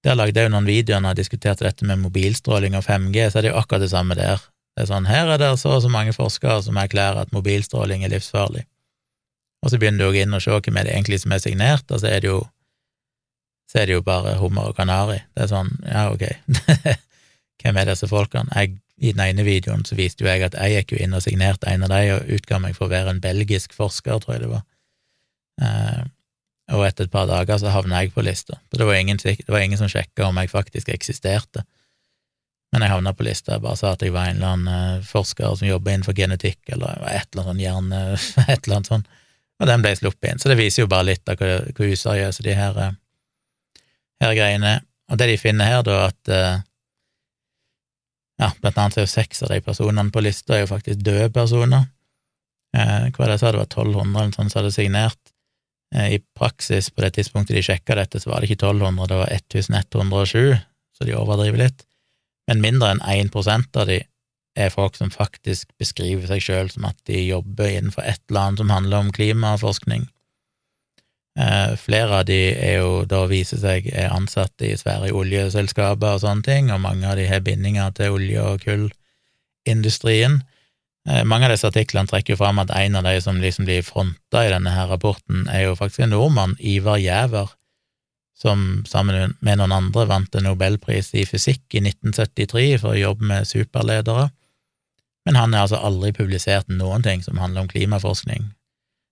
[0.03, 3.39] Der lagde jeg jo noen videoer når jeg diskuterte dette med mobilstråling og 5G, så
[3.39, 4.41] er det jo akkurat det samme der.
[4.73, 8.03] Det er sånn, her er det så og så mange forskere som erklærer at mobilstråling
[8.03, 8.65] er livsfarlig.
[9.63, 11.85] Og så begynner du å inn og se hvem er det egentlig som er signert,
[11.87, 12.41] og så er det jo
[13.73, 15.19] er det jo bare hummer og kanari.
[15.33, 16.27] Det er sånn, ja, ok,
[17.63, 18.51] hvem er disse folkene?
[18.53, 21.23] Jeg, I den ene videoen så viste jo jeg at jeg gikk jo inn og
[21.25, 24.43] signerte en av dem, og utga meg for å være en belgisk forsker, tror jeg
[24.45, 24.61] det var.
[25.61, 26.03] Eh,
[26.71, 28.57] og etter et par dager så havna jeg på lista.
[28.71, 31.65] Så det var ingen, det var ingen som sjekka om jeg faktisk eksisterte.
[32.71, 33.57] Men jeg havna på lista.
[33.57, 36.61] Jeg bare sa at jeg var en eller annen uh, forsker som jobber innenfor genetikk,
[36.73, 38.01] eller et eller annet sånn hjerne...
[38.53, 39.07] et eller annet sånn.
[39.61, 40.41] Og den ble sluppet inn.
[40.41, 43.83] Så det viser jo bare litt av hvor, hvor useriøse de her, uh,
[44.23, 44.85] her greiene er.
[45.11, 46.63] Og det de finner her, da, at
[48.41, 51.29] ja, blant annet er jo seks av de personene på lista er jo faktisk døde
[51.35, 51.85] personer.
[52.73, 55.32] Eh, hva det sa, det var 1200 eller sånt som hadde signert.
[55.93, 59.21] Eh, I praksis, på det tidspunktet de sjekka dette, så var det ikke 1200, det
[59.21, 60.61] var 1107,
[60.97, 61.85] så de overdriver litt
[62.49, 64.01] men mindre enn 1% av de
[64.53, 68.61] er folk som faktisk beskriver seg sjøl som at de jobber innenfor et eller annet
[68.61, 70.05] som handler om klimaforskning.
[71.39, 76.21] Eh, flere av de er jo da viser seg er ansatt i svære oljeselskaper og
[76.21, 80.43] sånne ting, og mange av de har bindinger til olje- og kullindustrien.
[81.09, 83.83] Eh, mange av disse artiklene trekker jo fram at en av de som liksom blir
[83.83, 87.51] fronta i denne her rapporten, er jo faktisk en nordmann, Ivar Giæver,
[88.39, 93.27] som sammen med noen andre vant en nobelpris i fysikk i 1973 for å jobbe
[93.29, 94.29] med superledere,
[95.23, 98.49] men han har altså aldri publisert noen ting som handler om klimaforskning.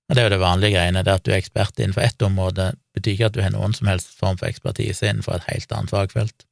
[0.09, 2.71] Og det er jo det vanlige greiene, det at du er ekspert innenfor ett område,
[2.95, 5.93] betyr ikke at du har noen som helst form for ekspertise innenfor et helt annet
[5.93, 6.43] fagfelt.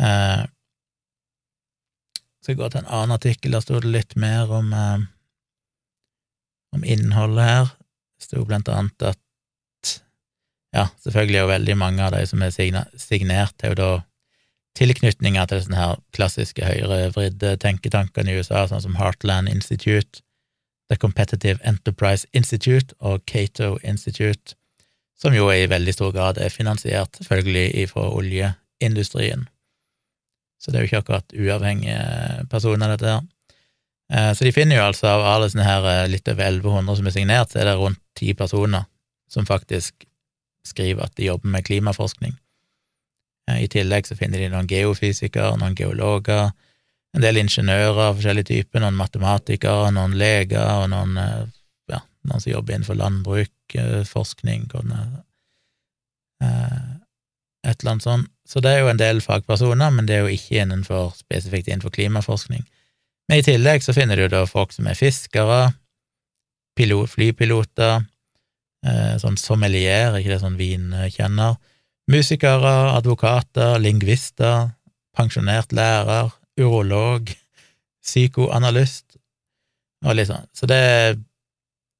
[0.00, 0.46] Eh,
[2.42, 5.08] skal gå til en annen artikkel, der sto det litt mer om, eh,
[6.76, 7.74] om innholdet her.
[8.18, 9.18] Det sto blant annet at
[10.70, 13.90] ja, selvfølgelig er jo veldig mange av de som er signert, har jo da
[14.78, 20.22] tilknytninger til sånne her klassiske høyrevridde tenketankene i USA, sånn som Heartland Institute,
[20.90, 24.54] The Competitive Enterprise Institute og Cato Institute,
[25.18, 29.48] som jo i veldig stor grad er finansiert, selvfølgelig, ifra oljeindustrien.
[30.60, 33.24] Så det er jo ikke akkurat uavhengige personer, dette her.
[34.12, 37.08] Eh, så de finner jo altså av alle sånne her eh, litt over 1100 som
[37.08, 38.84] er signert, så er det rundt ti personer
[39.30, 40.04] som faktisk
[40.66, 42.34] skriver at de jobber med klimaforskning.
[43.50, 46.52] I tillegg så finner de noen geofysikere, noen geologer,
[47.16, 51.46] en del ingeniører av forskjellige typer, noen matematikere, noen leger og noen, eh,
[51.90, 54.68] ja, noen som jobber innenfor landbruk, eh, forskning,
[56.40, 56.99] eh,
[57.80, 58.30] et eller annet sånt.
[58.48, 61.92] Så det er jo en del fagpersoner, men det er jo ikke innenfor, spesifikt innenfor
[61.94, 62.64] klimaforskning.
[63.30, 65.60] Men i tillegg så finner du da folk som er fiskere,
[66.78, 68.02] pilot, flypiloter,
[68.80, 71.58] Eh, sånn sommelier, ikke det sånn vinkjenner,
[72.08, 74.70] musikere, advokater, lingvister,
[75.16, 77.28] pensjonert lærer, urolog,
[78.00, 79.18] psykoanalyst
[80.06, 80.48] og litt sånn.
[80.56, 80.80] Så det,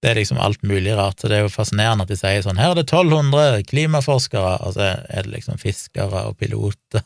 [0.01, 1.21] det, er liksom alt mulig rart.
[1.21, 4.75] Så det er jo fascinerende at de sier sånn her er det 1200 klimaforskere, og
[4.77, 7.05] så er det liksom fiskere og piloter,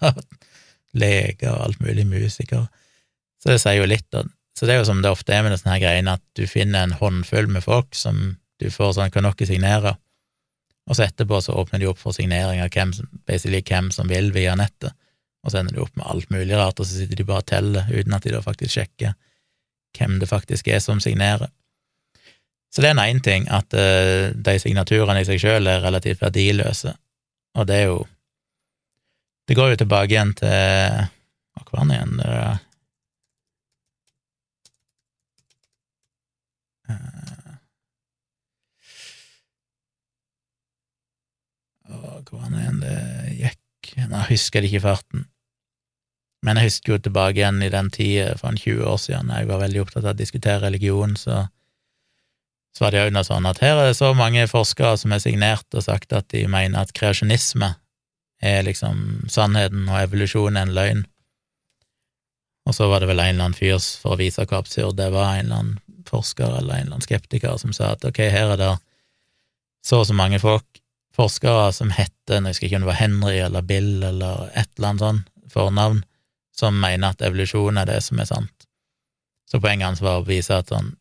[1.04, 2.68] leger og alt mulig, musikere.
[3.42, 4.08] Så det sier jo litt.
[4.54, 6.96] Så det er jo som det ofte er med disse greiene, at du finner en
[7.00, 9.96] håndfull med folk som du får sånn kan dere signere,
[10.84, 12.92] og så etterpå så åpner de opp for signering av hvem,
[13.28, 14.92] basically hvem som vil via nettet,
[15.44, 17.48] og så ender de opp med alt mulig rart, og så sitter de bare og
[17.48, 19.14] teller uten at de da faktisk sjekker
[19.94, 21.50] hvem det faktisk er som signerer.
[22.74, 26.96] Så det er én ting at uh, de signaturene i seg sjøl er relativt verdiløse,
[27.54, 28.02] og det er jo
[29.48, 32.16] Det går jo tilbake igjen til Hva var det igjen?
[32.18, 32.56] Det er,
[42.30, 42.98] hvor var det igjen det
[43.38, 43.92] gikk?
[44.10, 45.26] Nå husker jeg ikke farten.
[46.44, 49.48] Men jeg husker jo tilbake igjen i den tida for en 20 år siden, jeg
[49.48, 51.46] var veldig opptatt av å diskutere religion, så,
[52.74, 55.22] så var det jo noe sånn at her er det så mange forskere som er
[55.22, 57.70] signert og sagt at de mener at kreasjonisme
[58.44, 61.04] er liksom sannheten, og evolusjon en løgn.
[62.68, 65.10] Og så var det vel en eller annen fyr, for å vise hvor absurd det
[65.14, 68.54] var, en eller annen forsker eller en eller annen skeptiker som sa at ok, her
[68.54, 68.72] er det
[69.84, 70.66] så og så mange folk,
[71.14, 74.90] forskere som heter, jeg husker ikke om det var Henry eller Bill eller et eller
[74.90, 75.22] annet sånn
[75.52, 76.02] fornavn,
[76.56, 78.68] som mener at evolusjon er det som er sant.
[79.50, 80.94] Så poenget hans var å vise at sånn,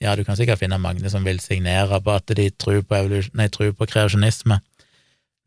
[0.00, 3.00] ja, du kan sikkert finne mange som vil signere på at de tror på,
[3.36, 4.60] nei, tror på kreasjonisme,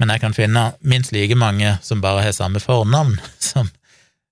[0.02, 3.18] men jeg kan finne minst like mange som bare har samme fornavn,
[3.52, 3.70] som,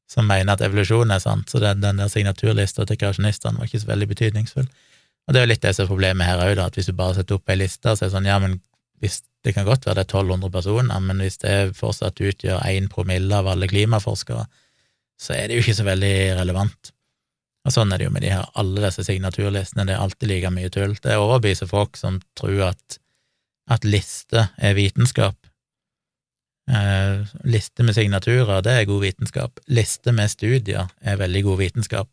[0.10, 3.84] som mener at evolusjon er sant, så den, den der signaturlista til kreasjonistene var ikke
[3.84, 4.70] så veldig betydningsfull.
[5.28, 7.16] Og det er jo litt det som er problemet her òg, at hvis du bare
[7.18, 8.58] setter opp ei liste, så er det sånn, ja, men
[9.02, 12.90] hvis, det kan godt være det er 1200 personer, men hvis det fortsatt utgjør én
[12.92, 14.46] promille av alle klimaforskere,
[15.22, 16.92] så er det jo ikke så veldig relevant.
[17.66, 20.50] Og sånn er det jo med de her, alle disse signaturlistene, det er alltid like
[20.54, 20.96] mye tull.
[20.98, 22.98] Det er overbeviser folk som tror at,
[23.70, 25.38] at liste er vitenskap,
[26.72, 29.60] Eh, liste med signaturer, det er god vitenskap.
[29.68, 32.10] Liste med studier er veldig god vitenskap.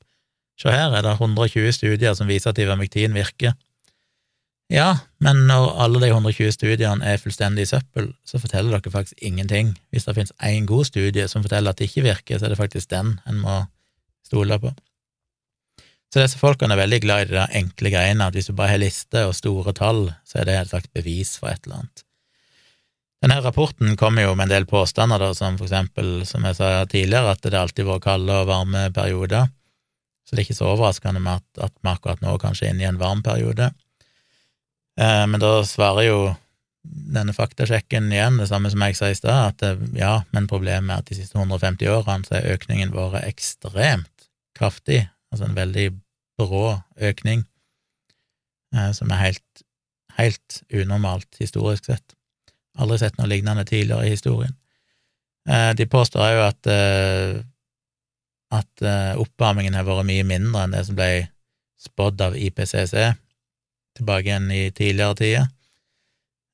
[0.58, 3.54] Se her er det 120 studier som viser at ivermektin virker.
[4.72, 9.76] Ja, men når alle de 120 studiene er fullstendig søppel, så forteller dere faktisk ingenting.
[9.90, 12.60] Hvis det finnes én god studie som forteller at det ikke virker, så er det
[12.60, 13.62] faktisk den en må
[14.26, 14.74] stole på.
[16.08, 18.80] Så disse folkene er veldig glad i de enkle greiene, at hvis du bare har
[18.80, 22.04] liste og store tall, så er det et slags bevis for et eller annet.
[23.18, 26.70] Denne rapporten kommer jo med en del påstander, da, som for eksempel, som jeg sa
[26.86, 29.50] tidligere, at det alltid var kalde og varme perioder,
[30.24, 32.84] så det er ikke så overraskende med at, at vi akkurat nå kanskje er inne
[32.84, 33.70] i en varm periode.
[35.00, 36.18] Eh, men da svarer jo
[36.88, 40.92] denne faktasjekken igjen det samme som jeg sa i stad, at det, ja, men problemet
[40.92, 44.28] er at de siste 150 årene så er økningen vår ekstremt
[44.58, 45.88] kraftig, altså en veldig
[46.38, 46.78] brå
[47.10, 47.44] økning,
[48.74, 49.64] eh, som er helt,
[50.18, 52.16] helt unormalt historisk sett.
[52.78, 54.54] Aldri sett noe lignende tidligere i historien.
[55.48, 57.40] Eh, de påstår òg at, eh,
[58.58, 58.84] at
[59.20, 61.28] oppvarmingen har vært mye mindre enn det som ble
[61.78, 62.94] spådd av IPCC
[63.98, 65.48] tilbake igjen i tidligere tider,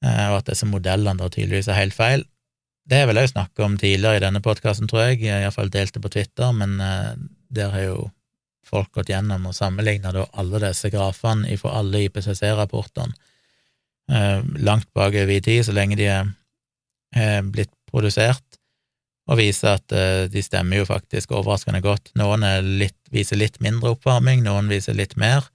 [0.02, 2.24] og at disse modellene da tydeligvis er helt feil.
[2.88, 6.10] Det har vel òg snakka om tidligere i denne podkasten, tror jeg, iallfall delte på
[6.10, 6.76] Twitter, men
[7.48, 8.10] der har jo
[8.66, 13.14] folk gått gjennom og sammenligna alle disse grafene fra alle IPCC-rapportene
[14.12, 18.58] Eh, langt bakover i tid, så lenge de er blitt produsert,
[19.30, 22.12] og viser at eh, de stemmer jo faktisk overraskende godt.
[22.20, 22.44] Noen
[22.80, 25.48] litt, viser litt mindre oppvarming, noen viser litt mer,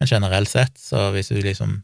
[0.00, 1.82] men generelt sett, så hvis du liksom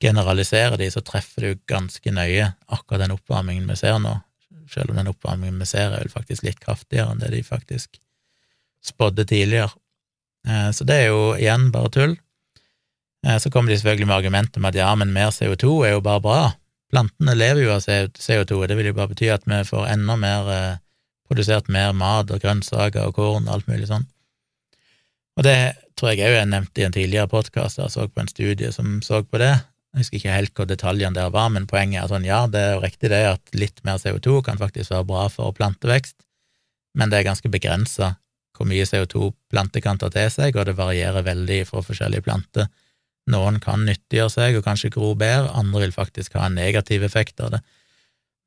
[0.00, 4.14] generaliserer de, så treffer du ganske nøye akkurat den oppvarmingen vi ser nå,
[4.70, 7.98] selv om den oppvarmingen vi ser, er vel faktisk litt kraftigere enn det de faktisk
[8.86, 9.74] spådde tidligere.
[10.48, 12.16] Eh, så det er jo igjen bare tull.
[13.26, 16.04] Eh, så kommer de selvfølgelig med argumentet om at ja, men mer CO2 er jo
[16.04, 16.40] bare bra.
[16.90, 20.16] Plantene lever jo av CO2, og det vil jo bare bety at vi får enda
[20.18, 20.78] mer eh,
[21.30, 24.08] produsert mer mat og grønnsaker og korn og alt mulig sånn.
[25.38, 25.58] Og det
[25.94, 28.98] tror jeg òg jeg nevnte i en tidligere podkast, jeg så på en studie som
[29.04, 29.52] så på det.
[29.90, 32.74] Jeg husker ikke helt hvor detaljene der var, men poenget er sånn, ja, det er
[32.76, 36.16] jo riktig det at litt mer CO2 kan faktisk være bra for plantevekst,
[36.98, 38.14] men det er ganske begrensa
[38.60, 42.66] hvor mye CO2 planter kan ta til seg, og det varierer veldig fra forskjellige planter.
[43.32, 47.40] Noen kan nyttiggjøre seg og kanskje gro bedre, andre vil faktisk ha en negativ effekt
[47.40, 47.60] av det.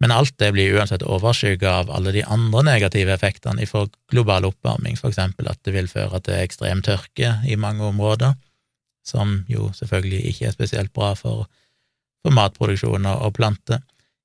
[0.03, 4.99] Men alt det blir uansett overskygget av alle de andre negative effektene for global oppvarming,
[4.99, 8.35] for eksempel at det vil føre til ekstrem tørke i mange områder,
[9.07, 11.47] som jo selvfølgelig ikke er spesielt bra for,
[12.21, 13.81] for matproduksjon og planter,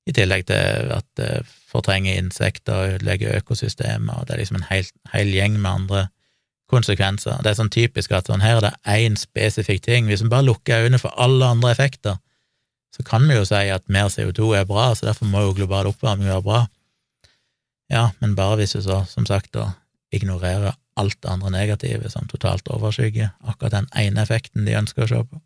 [0.09, 1.33] i tillegg til at det
[1.69, 6.07] fortrenger insekter og ødelegger økosystemer, og det er liksom en hel, hel gjeng med andre
[6.69, 7.41] konsekvenser.
[7.43, 10.09] Det er sånn typisk at sånn, her er det én spesifikk ting.
[10.09, 12.19] Hvis vi bare lukker øynene for alle andre effekter,
[12.95, 15.89] så kan vi jo si at mer CO2 er bra, så derfor må jo global
[15.91, 16.63] oppvarming være bra.
[17.89, 19.71] Ja, men bare hvis du så, som sagt, da
[20.13, 25.09] ignorerer alt det andre negative som totalt overskygger akkurat den ene effekten de ønsker å
[25.09, 25.41] se på.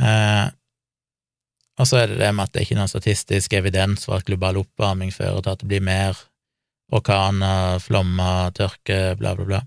[0.00, 0.46] Eh,
[1.80, 4.28] og så er det det med at det ikke er noen statistisk evidens for at
[4.28, 6.18] global oppvarming fører til at det blir mer
[6.92, 9.60] orkaner, flommer, tørke, bla, bla, bla.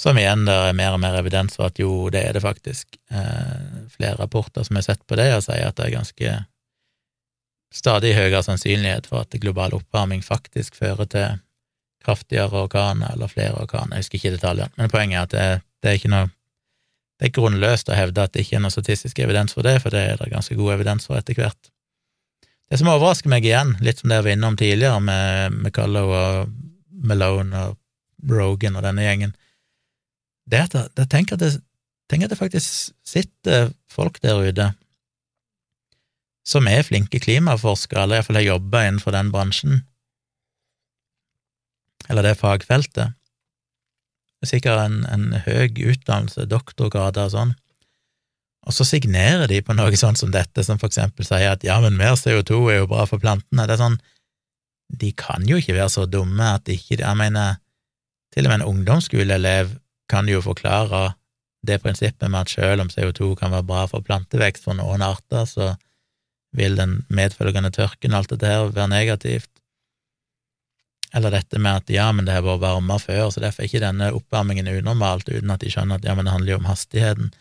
[0.00, 2.96] Som igjen der er mer og mer evidens for at jo, det er det faktisk.
[3.12, 6.36] Eh, flere rapporter som har sett på det, og sier at det er ganske
[7.70, 11.40] stadig høyere sannsynlighet for at global oppvarming faktisk fører til
[12.04, 13.98] kraftigere orkaner eller flere orkaner.
[13.98, 16.30] Jeg husker ikke detaljene, men poenget er at det, det, er ikke noe
[17.20, 19.92] det er grunnløst å hevde at det ikke er noe statistisk evidens for det, for
[19.92, 21.68] det er det ganske god evidens for etter hvert.
[22.70, 26.54] Det som overrasker meg igjen, litt som det jeg var innom tidligere med McCullough og
[27.04, 27.76] Malone og
[28.30, 29.34] Rogan og denne gjengen,
[30.48, 31.60] det er at jeg tenker at
[32.30, 34.70] det, faktisk sitter folk der ute
[36.46, 39.82] som er flinke klimaforskere, eller iallfall har jobba innenfor den bransjen,
[42.08, 43.12] eller det fagfeltet.
[44.40, 47.52] Er sikkert en, en høy utdannelse, doktorgrader og sånn,
[48.68, 51.78] og så signerer de på noe sånt som dette, som for eksempel sier at ja,
[51.82, 53.66] men mer CO2 er jo bra for plantene.
[53.66, 54.00] Det er sånn,
[55.00, 57.60] de kan jo ikke være så dumme at de ikke Jeg mener,
[58.34, 59.76] til og med en ungdomsskoleelev
[60.10, 61.12] kan jo forklare
[61.66, 65.44] det prinsippet med at selv om CO2 kan være bra for plantevekst for noen arter,
[65.46, 65.74] så
[66.56, 69.49] vil den medfølgende tørken og alt dette her være negativt.
[71.14, 73.82] Eller dette med at ja, men det har vært varmere før, så derfor er ikke
[73.82, 77.32] denne oppvarmingen unormalt, uten at de skjønner at ja, men det handler jo om hastigheten.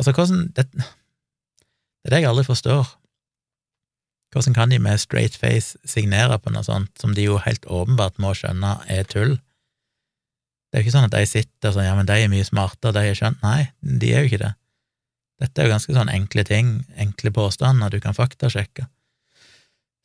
[0.00, 2.90] Altså, hvordan det, det er det jeg aldri forstår.
[4.32, 8.18] Hvordan kan de med straight face signere på noe sånt som de jo helt åpenbart
[8.22, 9.36] må skjønne er tull?
[9.36, 12.48] Det er jo ikke sånn at de sitter og sånn ja, men de er mye
[12.48, 14.54] smartere, de har skjønt Nei, de er jo ikke det.
[15.42, 18.86] Dette er jo ganske sånn enkle ting, enkle påstander du kan faktasjekke.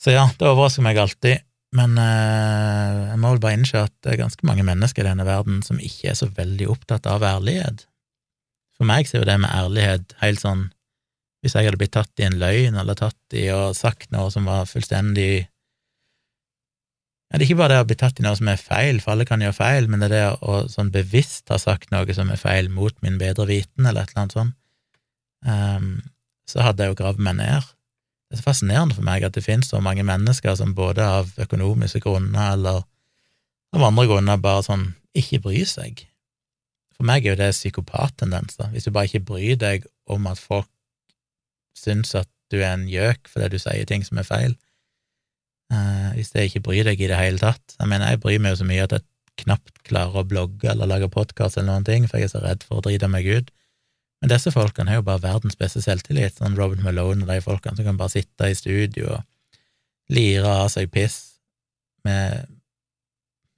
[0.01, 4.13] Så ja, det overrasker meg alltid, men eh, jeg må vel bare innse at det
[4.13, 7.84] er ganske mange mennesker i denne verden som ikke er så veldig opptatt av ærlighet.
[8.80, 10.68] For meg så er jo det med ærlighet helt sånn
[11.41, 14.45] Hvis jeg hadde blitt tatt i en løgn, eller tatt i og sagt noe som
[14.49, 15.47] var fullstendig
[17.28, 19.13] ja, Det er ikke bare det å bli tatt i noe som er feil, for
[19.13, 22.32] alle kan gjøre feil, men det er det å sånn bevisst ha sagt noe som
[22.32, 24.55] er feil mot min bedre viten, eller et eller annet sånt,
[25.43, 25.89] um,
[26.47, 27.68] så hadde jeg jo gravd meg ned.
[28.28, 31.32] Det er så fascinerende for meg at det finnes så mange mennesker som både av
[31.39, 32.84] økonomiske grunner eller
[33.75, 36.03] av andre grunner bare sånn ikke bryr seg.
[36.97, 38.71] For meg er jo det psykopattendenser.
[38.73, 40.69] Hvis du bare ikke bryr deg om at folk
[41.78, 44.55] syns at du er en gjøk fordi du sier ting som er feil,
[45.71, 48.55] eh, hvis jeg ikke bryr deg i det hele tatt Jeg mener, jeg bryr meg
[48.55, 49.05] jo så mye at jeg
[49.43, 52.65] knapt klarer å blogge eller lage podkast eller noen ting, for jeg er så redd
[52.65, 53.51] for å drite meg ut.
[54.22, 57.78] Men disse folkene har jo bare verdens beste selvtillit, sånn Robert Malone og de folkene
[57.78, 61.20] som kan bare sitte i studio og lire av seg piss
[62.07, 62.47] med,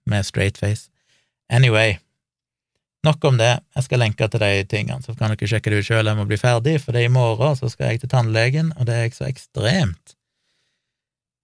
[0.10, 0.89] med straight face.
[1.49, 1.97] Anyway,
[3.07, 5.88] Nok om det, jeg skal lenke til de tingene, så kan dere sjekke det ut
[5.88, 6.10] sjøl.
[6.10, 8.89] Jeg må bli ferdig, for det er i morgen så skal jeg til tannlegen, og
[8.89, 10.16] det er jeg så ekstremt,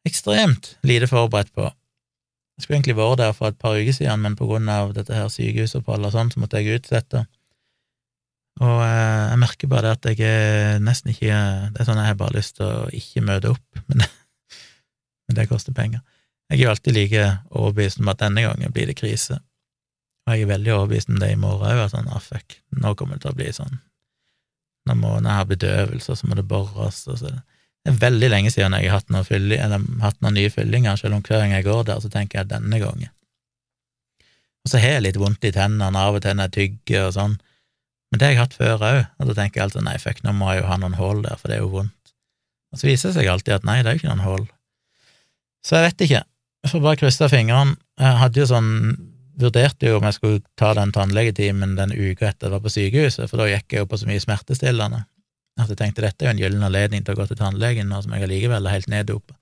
[0.07, 1.69] ekstremt lite forberedt på.
[2.55, 5.15] Jeg skulle egentlig vært der for et par uker siden, men på grunn av dette
[5.15, 7.23] her sykehusoppholdet og sånn, så måtte jeg utsette.
[8.63, 11.39] Og eh, jeg merker bare det at jeg er nesten ikke
[11.73, 14.05] Det er sånn jeg har bare lyst til å ikke møte opp, men
[15.27, 16.03] men det koster penger.
[16.49, 19.39] Jeg er jo alltid like overbevist om at denne gangen blir det krise.
[20.25, 23.17] Og jeg er veldig overbevist om det i morgen òg, sånn ah, fuck, nå kommer
[23.17, 23.77] det til å bli sånn
[24.85, 28.51] Nå må jeg har bedøvelse, så må det bores, og så Det er veldig lenge
[28.53, 31.53] siden jeg har hatt noen, fylling, eller, hatt noen nye fyllinger, selv om hver gang
[31.53, 33.11] jeg går der, så tenker jeg denne gangen.
[34.65, 37.13] Og så har jeg litt vondt i tennene av og til når jeg tygger og
[37.13, 37.35] sånn,
[38.15, 40.31] men det har jeg hatt før òg, og da tenker jeg alltid nei, fuck, nå
[40.31, 42.13] må jeg jo ha noen hull der, for det er jo vondt.
[42.71, 44.45] Og så viser det seg alltid at nei, det er jo ikke noen hull.
[45.67, 46.21] Så jeg vet ikke,
[46.63, 47.75] jeg får bare krysse fingrene.
[47.99, 48.69] Jeg hadde jo sånn
[49.43, 53.27] vurderte jo om jeg skulle ta den tannlegetimen den uka etter jeg var på sykehuset,
[53.27, 55.03] for da gikk jeg jo på så mye smertestillende
[55.59, 57.99] at jeg tenkte dette er jo en gyllen anledning til å gå til tannlegen nå
[58.03, 59.35] som jeg allikevel er helt neddopa.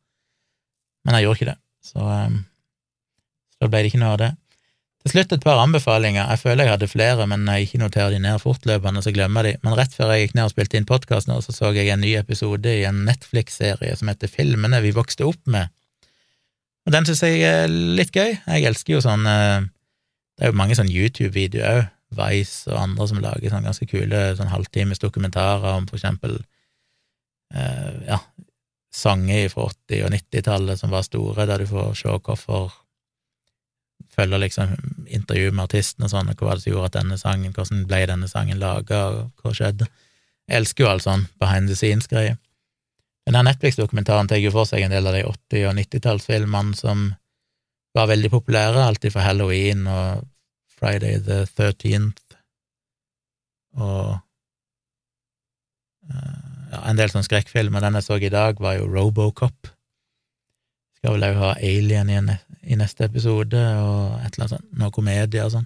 [1.06, 2.42] Men jeg gjorde ikke det, så, um,
[3.54, 4.34] så ble det ikke noe av det.
[5.04, 6.30] Til slutt et par anbefalinger.
[6.32, 9.58] Jeg føler jeg hadde flere, men jeg ikke noterer de ned fortløpende, så glemmer jeg
[9.58, 9.64] de.
[9.66, 12.04] Men rett før jeg gikk ned og spilte inn podkast nå, så så jeg en
[12.04, 15.74] ny episode i en Netflix-serie som heter Filmene vi vokste opp med.
[16.88, 18.32] Og den syns jeg er litt gøy.
[18.32, 19.68] Jeg elsker jo sånn uh,
[20.38, 24.18] det er jo mange sånne YouTube-videoer òg, Vice og andre som lager sånne ganske kule
[24.38, 26.36] sånn halvtimes dokumentarer om for eksempel
[27.58, 28.20] eh, ja,
[28.94, 32.76] sanger fra 80- og 90-tallet som var store, der du får se hvorfor
[34.14, 34.76] Følger liksom
[35.10, 37.86] intervju med artisten og sånn, og hva var det som gjorde at denne sangen Hvordan
[37.90, 39.88] ble denne sangen laga, og hva skjedde?
[40.50, 42.36] Jeg elsker jo all sånn behind the scenes-greie.
[43.26, 47.08] Den Netflix-dokumentaren tar jo for seg en del av de 80- og 90-tallsfilmene som
[47.96, 50.26] var veldig populære, alltid fra Halloween og
[50.76, 52.24] Friday the 13th
[53.80, 54.18] og
[56.12, 57.84] uh, ja, en del sånne skrekkfilmer.
[57.84, 59.73] Den jeg så i dag, var jo Robocop.
[61.04, 62.18] Skal vel òg ha Alien i,
[62.64, 65.66] i, neste episode, og et eller annet sånt, noe komedie og sånn.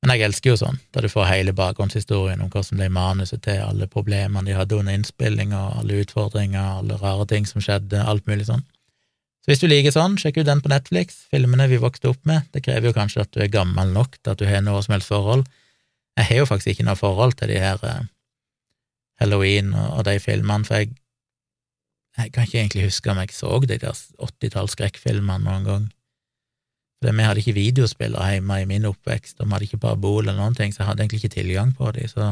[0.00, 3.60] Men jeg elsker jo sånn, da du får hele bakgrunnshistorien om hvordan ble manuset til,
[3.60, 8.24] alle problemene de hadde under innspilling, og alle utfordringer, alle rare ting som skjedde, alt
[8.28, 8.64] mulig sånn.
[9.44, 12.48] Så hvis du liker sånn, sjekk ut den på Netflix, filmene vi vokste opp med.
[12.56, 14.96] Det krever jo kanskje at du er gammel nok til at du har noe som
[14.96, 15.44] helst forhold.
[16.16, 18.06] Jeg har jo faktisk ikke noe forhold til de her uh,
[19.20, 20.94] Halloween og, de filmene, for jeg,
[22.18, 25.86] jeg kan ikke egentlig huske om jeg så de der 80-talls skrekkfilmene noen gang.
[27.02, 30.38] For vi hadde ikke videospillere hjemme i min oppvekst, og vi hadde ikke parabol eller
[30.38, 32.30] noen ting, så jeg hadde egentlig ikke tilgang på dem, så,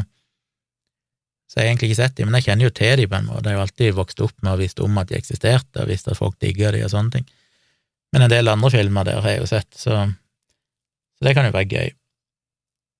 [1.50, 3.28] så jeg har egentlig ikke sett dem, men jeg kjenner jo til dem på en
[3.28, 5.90] måte, jeg har jo alltid vokst opp med å visst om at de eksisterte, og
[5.90, 7.26] visst at folk digga dem og sånne ting.
[8.14, 10.04] Men en del andre filmer der har jeg jo sett, så,
[11.18, 11.92] så det kan jo være gøy.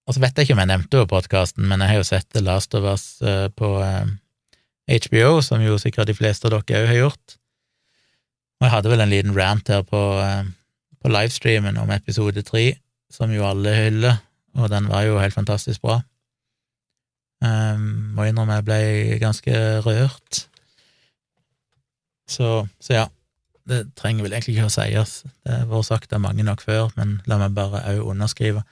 [0.09, 2.09] Og så vet jeg ikke om jeg nevnte det på podkasten, men jeg har jo
[2.11, 3.71] sett The Last of Us eh, på
[4.91, 7.37] HBO, som jo sikkert de fleste av dere òg har gjort.
[8.61, 10.45] Og jeg hadde vel en liten rant her på, eh,
[11.03, 12.77] på livestreamen om episode tre,
[13.11, 14.21] som jo alle hyller,
[14.55, 16.01] og den var jo helt fantastisk bra.
[17.43, 18.79] Um, må innrømme jeg ble
[19.19, 20.45] ganske rørt.
[22.31, 23.07] Så, så ja,
[23.67, 25.17] det trenger vel egentlig ikke å sies.
[25.43, 28.63] Det har vært sagt av mange nok før, men la meg bare òg underskrive.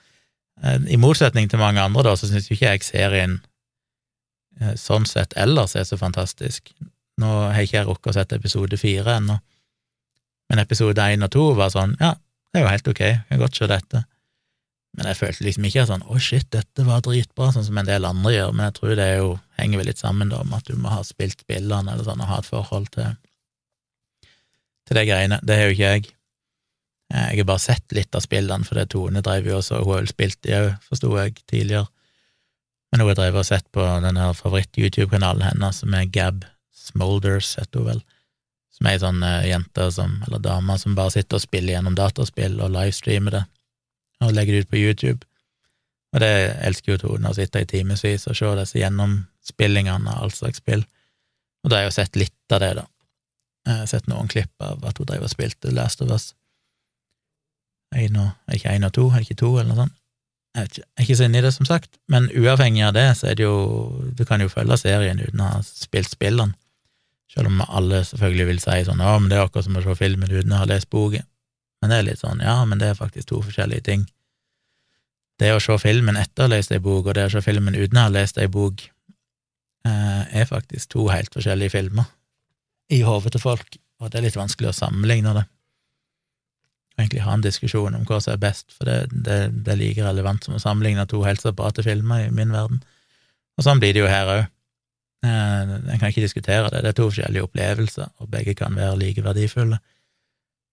[0.63, 3.41] Eh, I motsetning til mange andre, da, så syns jo ikke jeg serien
[4.81, 6.73] sånn sett ellers er så fantastisk.
[7.21, 9.39] Nå har ikke jeg rukket å sette episode fire ennå,
[10.51, 12.15] men episode én og to var sånn, ja,
[12.51, 14.05] det er jo helt ok, jeg kan godt se dette.
[14.99, 18.07] Men jeg følte liksom ikke sånn å, shit, dette var dritbra, sånn som en del
[18.09, 19.29] andre gjør, men jeg tror det jo
[19.61, 22.31] henger vel litt sammen da med at du må ha spilt spillene eller sånn og
[22.33, 23.13] ha et forhold til,
[24.91, 25.39] til de greiene.
[25.47, 26.11] Det har jo ikke jeg.
[27.15, 29.93] Eh, jeg har bare sett litt av spillene, for det Tone drev jo også, hun
[29.93, 31.87] har vel spilt de òg, forsto jeg tidligere.
[32.91, 36.45] Men hun har drevet og sett på den her favoritt-YouTube-kanalen hennes, som er Gab
[36.75, 38.05] Smolders, heter hun vel,
[38.75, 41.99] som er ei sånn uh, jente som, eller dame som bare sitter og spiller gjennom
[41.99, 43.43] dataspill og livestreamer det,
[44.25, 45.27] og legger det ut på YouTube.
[46.11, 46.33] Og det
[46.67, 50.83] elsker jo Tone, å sitte i timevis og se disse gjennomspillingene av all slags spill.
[51.63, 52.87] Og da har jeg jo sett litt av det, da.
[53.69, 56.33] Jeg har sett noen klipp av at hun drev og spilte Last of Us.
[57.95, 60.00] Én og, ikke én og to, ikke to, eller noe sånt.
[60.51, 63.37] Jeg er ikke, så inne i det, som sagt, men uavhengig av det, så er
[63.39, 66.57] det jo Du kan jo følge serien uten å ha spilt spillene,
[67.31, 69.95] selv om alle selvfølgelig vil si sånn 'Å, men det er akkurat som å se
[69.95, 71.27] filmen uten å ha lest boken'.
[71.81, 74.09] Men det er litt sånn, ja, men det er faktisk to forskjellige ting.
[75.39, 77.75] Det å se filmen etter å ha lest ei bok, og det å se filmen
[77.75, 78.83] uten å ha lest ei bok,
[79.87, 82.05] eh, er faktisk to helt forskjellige filmer
[82.91, 85.47] i hodet til folk, og det er litt vanskelig å sammenligne det
[87.01, 90.07] egentlig ha en diskusjon om hva som er best, for det, det, det er like
[90.07, 92.83] relevant som å sammenligne to helt separate filmer i min verden.
[93.59, 94.43] Og sånn blir det jo her òg.
[95.27, 98.99] Eh, en kan ikke diskutere det, det er to forskjellige opplevelser, og begge kan være
[99.01, 99.81] like verdifulle.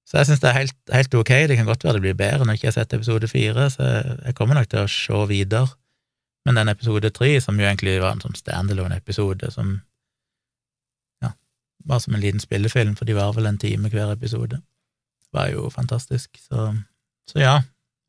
[0.07, 2.45] Så jeg syns det er helt, helt, ok, det kan godt være det blir bedre
[2.45, 3.89] når jeg ikke har sett episode fire, så
[4.23, 5.67] jeg kommer nok til å se videre.
[6.47, 9.73] Men den episode tre, som jo egentlig var en sånn standalone-episode, som
[11.25, 11.33] ja,
[11.91, 14.61] var som en liten spillefilm, for de var vel en time hver episode,
[15.33, 16.37] var jo fantastisk.
[16.41, 16.69] Så,
[17.29, 17.55] så ja,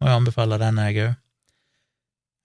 [0.00, 1.16] må jeg anbefale den, jeg òg.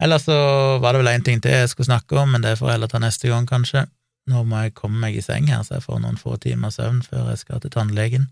[0.03, 0.35] Ellers så
[0.83, 2.91] var det vel én ting til jeg skulle snakke om, men det får jeg heller
[2.91, 3.85] ta neste gang, kanskje.
[4.27, 7.01] Nå må jeg komme meg i seng her, så jeg får noen få timer søvn
[7.05, 8.29] før jeg skal til tannlegen.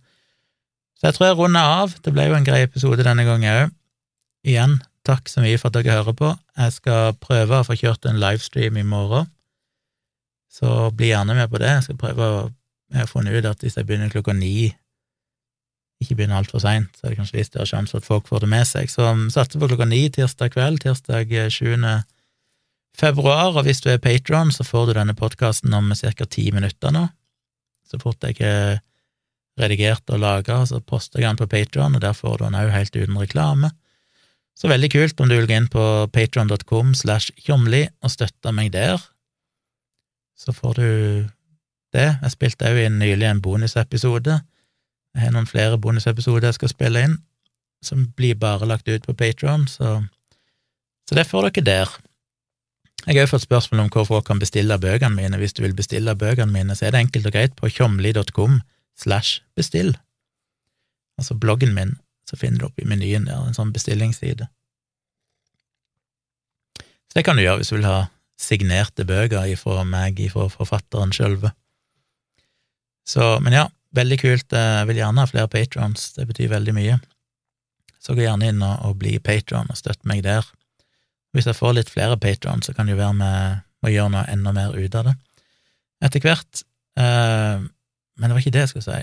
[0.99, 1.93] Så jeg tror jeg runder av.
[2.03, 3.75] Det ble jo en grei episode denne gangen òg.
[4.47, 6.31] Igjen, takk så mye for at dere hører på.
[6.57, 9.29] Jeg skal prøve å få kjørt en livestream i morgen,
[10.51, 11.69] så bli gjerne med på det.
[11.77, 12.41] Jeg skal prøve å
[12.93, 14.71] har funnet ut at hvis jeg begynner klokka ni
[16.01, 18.43] ikke begynner altfor seint, så er det kanskje litt større sjanse for at folk får
[18.43, 18.89] det med seg.
[18.89, 21.73] Så vi satser på klokka ni tirsdag kveld, tirsdag 7.
[21.77, 22.05] Eh,
[22.97, 26.25] februar, og hvis du er patron, så får du denne podkasten om ca.
[26.25, 27.07] ti minutter nå.
[27.87, 28.81] Så fort jeg er
[29.59, 32.71] redigert og laga, så poster jeg den på Patron, og der får du den òg
[32.71, 33.71] helt uten reklame.
[34.55, 35.83] Så veldig kult om du vil gå inn på
[36.13, 39.01] patron.com slash tjomli og støtte meg der.
[40.37, 40.89] Så får du
[41.93, 42.07] det.
[42.21, 44.39] Jeg spilte òg inn nylig en bonusepisode
[45.15, 47.17] jeg har noen flere bonusepisoder jeg skal spille inn,
[47.83, 49.99] som blir bare lagt ut på Patron, så,
[51.09, 51.97] så det får dere der.
[53.07, 55.39] Jeg har også fått spørsmål om hvor folk kan bestille bøkene mine.
[55.41, 58.59] Hvis du vil bestille bøkene mine, så er det enkelt og greit på tjomli.com
[59.01, 59.95] slash bestill.
[61.17, 61.95] Altså bloggen min,
[62.29, 64.47] så finner du opp i menyen der en sånn bestillingsside.
[67.09, 68.05] Så det kan du gjøre hvis du vil ha
[68.41, 71.51] signerte bøker ifra meg, ifra forfatteren sjølve.
[73.09, 73.65] Så, men ja,
[73.95, 74.53] Veldig kult.
[74.55, 76.99] Jeg vil gjerne ha flere patrons, det betyr veldig mye.
[78.01, 80.47] Så gå gjerne inn og, og bli patron og støtt meg der.
[81.35, 84.23] Hvis jeg får litt flere patrons, så kan det jo være med å gjøre noe
[84.31, 85.17] enda mer ut av det
[86.01, 86.63] etter hvert.
[86.97, 87.61] Uh,
[88.17, 89.01] men det var ikke det jeg skulle si.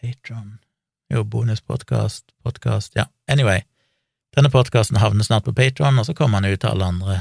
[0.00, 0.58] Patron
[1.10, 3.64] Jo, bonuspodkast, podkast Ja, anyway.
[4.36, 7.16] Denne podkasten havner snart på Patron, og så kommer han ut til alle andre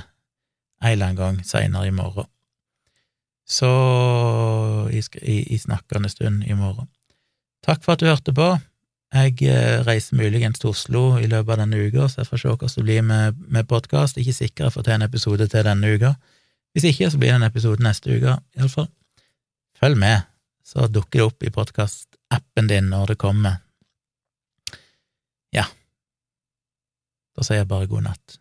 [0.79, 2.29] en eller annen gang seinere i morgen
[3.49, 3.69] så
[4.93, 6.89] i, i, i snakkende stund i morgen.
[7.65, 8.49] Takk for at du hørte på.
[9.09, 12.51] Jeg eh, reiser muligens til Oslo i løpet av denne uka, så jeg får se
[12.51, 14.19] hvordan det blir med, med podkast.
[14.21, 16.13] Ikke sikker jeg får til en episode til denne uka.
[16.77, 18.87] Hvis ikke, så blir det en episode neste uke, iallfall.
[19.79, 20.29] Følg med,
[20.61, 23.57] så dukker det opp i podkastappen din når det kommer.
[25.55, 25.65] Ja,
[27.39, 28.38] Da sier jeg bare god natt.